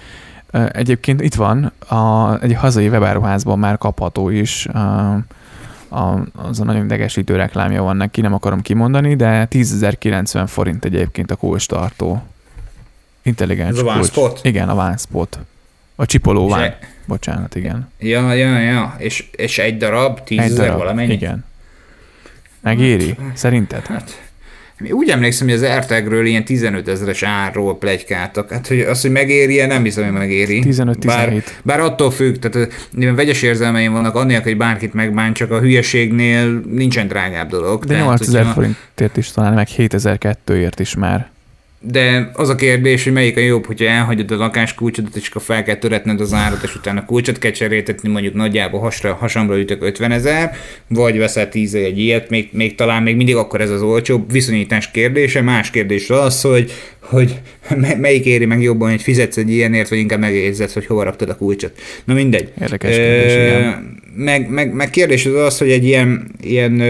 Egyébként 0.72 1.22
itt 1.22 1.36
van, 1.36 1.72
a, 1.88 2.38
egy 2.42 2.54
hazai 2.54 2.88
webáruházban 2.88 3.60
már 3.60 3.78
kapható 3.78 4.30
is, 4.30 4.68
a, 5.94 6.26
az 6.34 6.60
a 6.60 6.64
nagyon 6.64 6.84
idegesítő 6.84 7.36
reklámja 7.36 7.84
van 7.84 7.98
neki, 7.98 8.22
nem 8.22 8.34
akarom 8.34 8.62
kimondani, 8.62 9.16
de 9.16 9.48
10.090 9.52 10.44
forint 10.48 10.86
egyébként 10.86 11.32
a 11.32 11.36
kulcs 11.36 11.68
tartó. 11.68 12.24
Intelligens 13.22 13.78
Ez 13.78 13.84
a 13.86 14.04
Spot? 14.04 14.40
Igen, 14.44 14.70
a 14.70 14.98
Spot. 14.98 15.40
A 15.96 16.06
csipoló 16.06 16.48
van. 16.48 16.62
E... 16.62 16.78
Bocsánat, 17.06 17.56
igen. 17.56 17.90
Ja, 18.00 18.34
ja, 18.34 18.60
ja. 18.60 18.96
És, 18.98 19.30
és 19.32 19.58
egy 19.58 19.78
darab, 19.78 20.20
10.000 20.28 20.74
valamennyi? 20.78 21.14
Igen. 21.14 21.46
Megéri? 22.60 23.16
Hát, 23.22 23.38
Szerinted? 23.38 23.86
Hát, 23.86 24.32
úgy 24.90 25.10
emlékszem, 25.10 25.48
hogy 25.48 25.56
az 25.56 25.62
AirTagről 25.62 26.26
ilyen 26.26 26.46
15 26.46 26.88
ezeres 26.88 27.24
árról 27.24 27.78
plegykáltak. 27.78 28.52
Hát, 28.52 28.68
hogy 28.68 28.80
az, 28.80 29.02
hogy 29.02 29.12
megéri 29.12 29.66
nem 29.66 29.84
hiszem, 29.84 30.04
hogy 30.04 30.14
megéri. 30.14 30.60
15 30.60 31.06
bár, 31.06 31.44
bár 31.64 31.80
attól 31.80 32.12
függ, 32.12 32.36
tehát 32.36 32.90
ilyen 32.98 33.16
vegyes 33.16 33.42
érzelmeim 33.42 33.92
vannak, 33.92 34.16
annélkül, 34.16 34.52
hogy 34.52 34.58
bárkit 34.58 34.94
megbánt, 34.94 35.36
csak 35.36 35.52
a 35.52 35.60
hülyeségnél 35.60 36.62
nincsen 36.70 37.08
drágább 37.08 37.50
dolog. 37.50 37.86
De 37.86 37.98
8000 37.98 38.46
forintért 38.46 39.18
is 39.18 39.32
talán, 39.32 39.54
meg 39.54 39.68
7002-ért 39.78 40.80
is 40.80 40.96
már 40.96 41.32
de 41.92 42.32
az 42.34 42.50
a 42.50 42.56
kérdés, 42.56 43.04
hogy 43.04 43.14
melyik 43.14 43.38
a 43.38 43.40
jobb, 43.40 43.66
hogyha 43.66 43.86
elhagyod 43.86 44.32
a 44.32 44.36
lakáskulcsodat, 44.36 45.16
és 45.16 45.28
akkor 45.30 45.42
fel 45.42 45.64
kell 45.64 45.76
töretned 45.76 46.22
az 46.22 46.34
árat, 46.34 46.64
és 46.64 46.76
utána 46.76 47.06
kulcsot 47.06 47.38
kell 47.38 47.52
cseréltetni, 47.52 48.10
mondjuk 48.10 48.34
nagyjából 48.34 48.80
hasra, 48.80 49.14
hasamra 49.14 49.60
ütök 49.60 49.84
50 49.84 50.12
ezer, 50.12 50.52
vagy 50.88 51.18
veszel 51.18 51.50
10 51.50 51.76
egy 51.76 52.00
ilyet, 52.00 52.30
még, 52.30 52.50
még, 52.52 52.76
talán 52.76 53.04
még 53.04 53.16
mindig 53.16 53.36
akkor 53.36 53.62
ez 53.62 53.70
az 53.70 53.82
olcsóbb 53.82 54.32
viszonyítás 54.32 54.92
kérdése. 54.92 55.42
Más 55.42 55.70
kérdés 55.70 56.10
az, 56.10 56.42
hogy, 56.42 56.72
hogy 57.00 57.40
melyik 57.98 58.26
éri 58.26 58.46
meg 58.46 58.62
jobban, 58.62 58.90
hogy 58.90 59.02
fizetsz 59.02 59.38
egy 59.38 59.50
ilyenért, 59.50 59.90
vagy 59.90 59.98
inkább 59.98 60.20
megérzed, 60.20 60.72
hogy 60.72 60.86
hova 60.86 61.04
raktad 61.04 61.30
a 61.30 61.36
kulcsot. 61.36 61.72
Na 62.06 62.14
mindegy. 62.14 62.52
Érdekes 62.62 62.96
kérdés, 62.96 63.34
igen. 63.34 64.02
Meg, 64.16 64.50
meg, 64.50 64.74
meg 64.74 64.90
kérdés 64.90 65.26
az 65.26 65.34
az, 65.34 65.58
hogy 65.58 65.72
egy 65.72 65.86
ilyen, 65.86 66.32
ilyen 66.42 66.82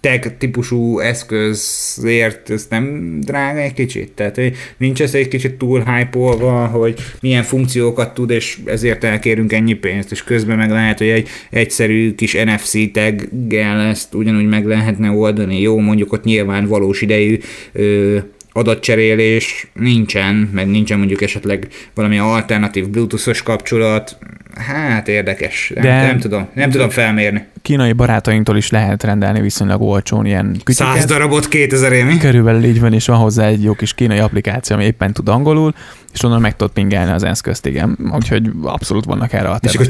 tech 0.00 0.36
típusú 0.38 0.98
eszközért 0.98 2.50
ez 2.50 2.66
nem 2.70 3.16
drága 3.20 3.58
egy 3.58 3.74
kicsit? 3.74 4.12
Tehát 4.12 4.40
nincs 4.76 5.02
ez 5.02 5.14
egy 5.14 5.28
kicsit 5.28 5.54
túl 5.54 5.84
hype 5.84 6.18
hogy 6.66 6.94
milyen 7.20 7.42
funkciókat 7.42 8.14
tud, 8.14 8.30
és 8.30 8.58
ezért 8.64 9.04
elkérünk 9.04 9.52
ennyi 9.52 9.74
pénzt, 9.74 10.10
és 10.10 10.24
közben 10.24 10.56
meg 10.56 10.70
lehet, 10.70 10.98
hogy 10.98 11.08
egy 11.08 11.28
egyszerű 11.50 12.14
kis 12.14 12.32
NFC 12.32 12.92
taggel 12.92 13.80
ezt 13.80 14.14
ugyanúgy 14.14 14.48
meg 14.48 14.66
lehetne 14.66 15.10
oldani. 15.10 15.60
Jó, 15.60 15.78
mondjuk 15.78 16.12
ott 16.12 16.24
nyilván 16.24 16.66
valós 16.66 17.00
idejű 17.00 17.38
ö, 17.72 18.18
adatcserélés 18.52 19.66
nincsen, 19.72 20.34
meg 20.34 20.66
nincsen 20.66 20.98
mondjuk 20.98 21.22
esetleg 21.22 21.68
valami 21.94 22.18
alternatív 22.18 22.88
bluetoothos 22.88 23.42
kapcsolat, 23.42 24.18
hát 24.54 25.08
érdekes, 25.08 25.72
nem, 25.74 25.82
De 25.82 26.02
nem 26.06 26.18
tudom, 26.18 26.48
nem 26.54 26.70
tudom 26.70 26.90
felmérni. 26.90 27.46
Kínai 27.62 27.92
barátainktól 27.92 28.56
is 28.56 28.70
lehet 28.70 29.02
rendelni 29.02 29.40
viszonylag 29.40 29.82
olcsón 29.82 30.26
ilyen 30.26 30.46
kütyüket. 30.64 30.74
Száz 30.94 31.04
darabot 31.04 31.48
2000 31.48 31.92
émi? 31.92 32.18
Körülbelül 32.18 32.64
így 32.64 32.80
van, 32.80 32.92
és 32.92 33.06
van 33.06 33.18
hozzá 33.18 33.46
egy 33.46 33.62
jó 33.62 33.74
kis 33.74 33.94
kínai 33.94 34.18
applikáció, 34.18 34.76
ami 34.76 34.84
éppen 34.84 35.12
tud 35.12 35.28
angolul, 35.28 35.74
és 36.12 36.22
onnan 36.22 36.40
meg 36.40 36.56
tudod 36.56 36.72
pingelni 36.72 37.10
az 37.10 37.22
eszközt, 37.22 37.66
igen. 37.66 37.98
Úgyhogy 38.14 38.50
abszolút 38.62 39.04
vannak 39.04 39.32
erre 39.32 39.58
És 39.60 39.74
akkor 39.74 39.86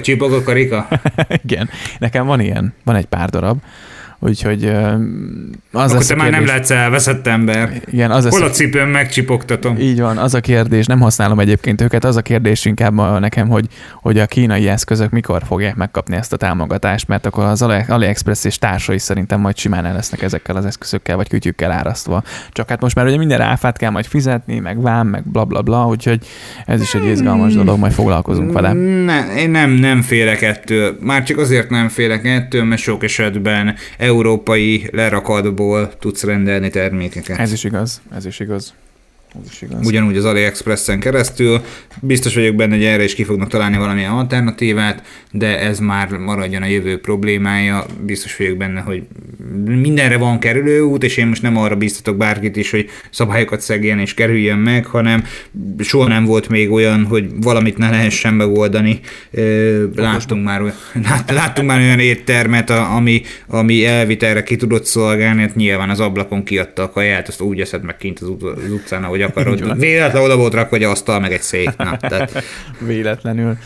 csípog 0.00 0.32
a 0.32 0.42
karika? 0.42 0.88
igen. 1.44 1.70
Nekem 1.98 2.26
van 2.26 2.40
ilyen, 2.40 2.74
van 2.84 2.96
egy 2.96 3.06
pár 3.06 3.28
darab 3.28 3.58
úgyhogy 4.24 4.64
az 4.64 4.70
Akkor 5.72 5.94
lesz 5.94 6.06
te 6.06 6.14
már 6.14 6.30
nem 6.30 6.46
lehetsz 6.46 6.70
elveszett 6.70 7.26
ember. 7.26 7.82
Igen, 7.84 8.10
az 8.10 8.28
Hol 8.28 8.42
a 8.42 8.50
cipőm, 8.50 8.88
megcsipogtatom. 8.88 9.76
Így 9.78 10.00
van, 10.00 10.18
az 10.18 10.34
a 10.34 10.40
kérdés, 10.40 10.86
nem 10.86 11.00
használom 11.00 11.38
egyébként 11.38 11.80
őket, 11.80 12.04
az 12.04 12.16
a 12.16 12.22
kérdés 12.22 12.64
inkább 12.64 13.20
nekem, 13.20 13.48
hogy, 13.48 13.66
hogy 14.00 14.18
a 14.18 14.26
kínai 14.26 14.68
eszközök 14.68 15.10
mikor 15.10 15.42
fogják 15.46 15.74
megkapni 15.74 16.16
ezt 16.16 16.32
a 16.32 16.36
támogatást, 16.36 17.08
mert 17.08 17.26
akkor 17.26 17.44
az 17.44 17.62
AliExpress 17.88 18.44
és 18.44 18.58
társai 18.58 18.98
szerintem 18.98 19.40
majd 19.40 19.56
simán 19.56 19.84
el 19.84 19.92
lesznek 19.92 20.22
ezekkel 20.22 20.56
az 20.56 20.64
eszközökkel 20.64 21.16
vagy 21.16 21.28
kütyükkel 21.28 21.70
árasztva. 21.70 22.22
Csak 22.50 22.68
hát 22.68 22.80
most 22.80 22.94
már 22.94 23.06
ugye 23.06 23.16
minden 23.16 23.40
áfát 23.40 23.76
kell 23.76 23.90
majd 23.90 24.04
fizetni, 24.04 24.58
meg 24.58 24.80
vám, 24.80 25.06
meg 25.06 25.22
bla 25.24 25.44
bla 25.44 25.62
bla, 25.62 25.86
úgyhogy 25.86 26.26
ez 26.66 26.80
is 26.80 26.94
egy 26.94 27.06
izgalmas 27.06 27.54
dolog, 27.54 27.78
majd 27.78 27.92
foglalkozunk 27.92 28.52
vele. 28.52 28.72
Ne, 29.04 29.34
én 29.36 29.50
nem, 29.50 29.70
nem 29.70 30.02
félek 30.02 30.42
ettől. 30.42 30.96
Már 31.00 31.22
csak 31.22 31.38
azért 31.38 31.70
nem 31.70 31.88
félek 31.88 32.24
ettől, 32.24 32.64
mert 32.64 32.80
sok 32.80 33.02
esetben 33.02 33.74
európai 34.12 34.88
lerakadból 34.90 35.92
tudsz 35.98 36.22
rendelni 36.22 36.70
termékeket. 36.70 37.38
Ez 37.38 37.52
is 37.52 37.64
igaz, 37.64 38.00
ez 38.14 38.26
is 38.26 38.40
igaz. 38.40 38.74
Ez 39.40 39.50
is 39.50 39.62
igaz. 39.62 39.86
Ugyanúgy 39.86 40.16
az 40.16 40.24
AliExpress-en 40.24 41.00
keresztül. 41.00 41.60
Biztos 42.00 42.34
vagyok 42.34 42.54
benne, 42.54 42.74
hogy 42.74 42.84
erre 42.84 43.04
is 43.04 43.14
ki 43.14 43.24
fognak 43.24 43.48
találni 43.48 43.76
valamilyen 43.76 44.10
alternatívát, 44.10 45.02
de 45.30 45.60
ez 45.60 45.78
már 45.78 46.08
maradjon 46.10 46.62
a 46.62 46.66
jövő 46.66 47.00
problémája. 47.00 47.86
Biztos 48.00 48.36
vagyok 48.36 48.56
benne, 48.56 48.80
hogy 48.80 49.02
mindenre 49.64 50.16
van 50.16 50.38
kerülőút, 50.38 51.04
és 51.04 51.16
én 51.16 51.26
most 51.26 51.42
nem 51.42 51.56
arra 51.56 51.76
biztatok 51.76 52.16
bárkit 52.16 52.56
is, 52.56 52.70
hogy 52.70 52.88
szabályokat 53.10 53.60
szegjen 53.60 53.98
és 53.98 54.14
kerüljön 54.14 54.58
meg, 54.58 54.86
hanem 54.86 55.24
soha 55.78 56.08
nem 56.08 56.24
volt 56.24 56.48
még 56.48 56.70
olyan, 56.70 57.04
hogy 57.04 57.26
valamit 57.40 57.78
ne 57.78 57.90
lehessen 57.90 58.34
megoldani. 58.34 59.00
Láttunk 59.94 60.44
már, 60.44 60.60
lát, 61.08 61.30
láttunk 61.30 61.68
már 61.68 61.80
olyan 61.80 61.98
éttermet, 61.98 62.70
ami, 62.70 63.22
ami 63.46 63.84
elvitelre 63.84 64.42
ki 64.42 64.56
tudott 64.56 64.84
szolgálni, 64.84 65.40
hát 65.40 65.54
nyilván 65.54 65.90
az 65.90 66.00
ablakon 66.00 66.44
kiadta 66.44 66.82
a 66.82 66.90
kaját, 66.90 67.28
azt 67.28 67.40
úgy 67.40 67.60
eszed 67.60 67.82
meg 67.82 67.96
kint 67.96 68.20
az, 68.20 68.28
utcán, 68.70 69.04
ahogy 69.04 69.21
akarod. 69.22 69.78
Véletlenül 69.78 70.28
oda 70.28 70.36
volt 70.36 70.54
rakva 70.54 70.76
egy 70.76 70.82
asztal, 70.82 71.20
meg 71.20 71.32
egy 71.32 71.42
szék. 71.42 71.76
Na, 71.76 71.96
tehát... 71.96 72.42
Véletlenül. 72.78 73.56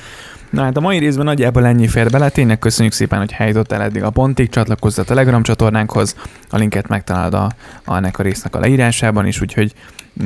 Na 0.50 0.62
hát 0.62 0.76
a 0.76 0.80
mai 0.80 0.98
részben 0.98 1.24
nagyjából 1.24 1.66
ennyi 1.66 1.88
fér 1.88 2.10
bele. 2.10 2.28
Tényleg 2.28 2.58
köszönjük 2.58 2.92
szépen, 2.92 3.18
hogy 3.18 3.32
el 3.68 3.82
eddig 3.82 4.02
a 4.02 4.10
pontig. 4.10 4.48
Csatlakozz 4.48 4.98
a 4.98 5.04
Telegram 5.04 5.42
csatornánkhoz. 5.42 6.16
A 6.50 6.56
linket 6.56 6.88
megtalálod 6.88 7.34
a, 7.34 7.50
a 7.84 7.96
ennek 7.96 8.18
a 8.18 8.22
résznek 8.22 8.54
a 8.54 8.58
leírásában 8.58 9.26
is, 9.26 9.40
úgyhogy 9.40 9.72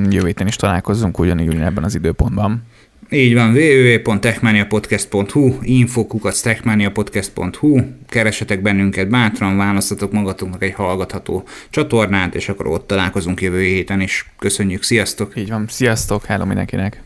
jövő 0.08 0.26
héten 0.26 0.46
is 0.46 0.56
találkozzunk 0.56 1.18
ugyanígy 1.18 1.60
ebben 1.60 1.84
az 1.84 1.94
időpontban. 1.94 2.62
Így 3.12 3.34
van, 3.34 3.50
www.techmaniapodcast.hu, 3.50 5.54
infokukactechmaniapodcast.hu, 5.62 7.80
keresetek 8.08 8.62
bennünket 8.62 9.08
bátran, 9.08 9.56
választatok 9.56 10.12
magatoknak 10.12 10.62
egy 10.62 10.74
hallgatható 10.74 11.44
csatornát, 11.70 12.34
és 12.34 12.48
akkor 12.48 12.66
ott 12.66 12.86
találkozunk 12.86 13.42
jövő 13.42 13.62
héten 13.62 14.00
is. 14.00 14.30
Köszönjük, 14.38 14.82
sziasztok! 14.82 15.36
Így 15.36 15.48
van, 15.48 15.64
sziasztok, 15.68 16.24
hello 16.24 16.44
mindenkinek! 16.44 17.02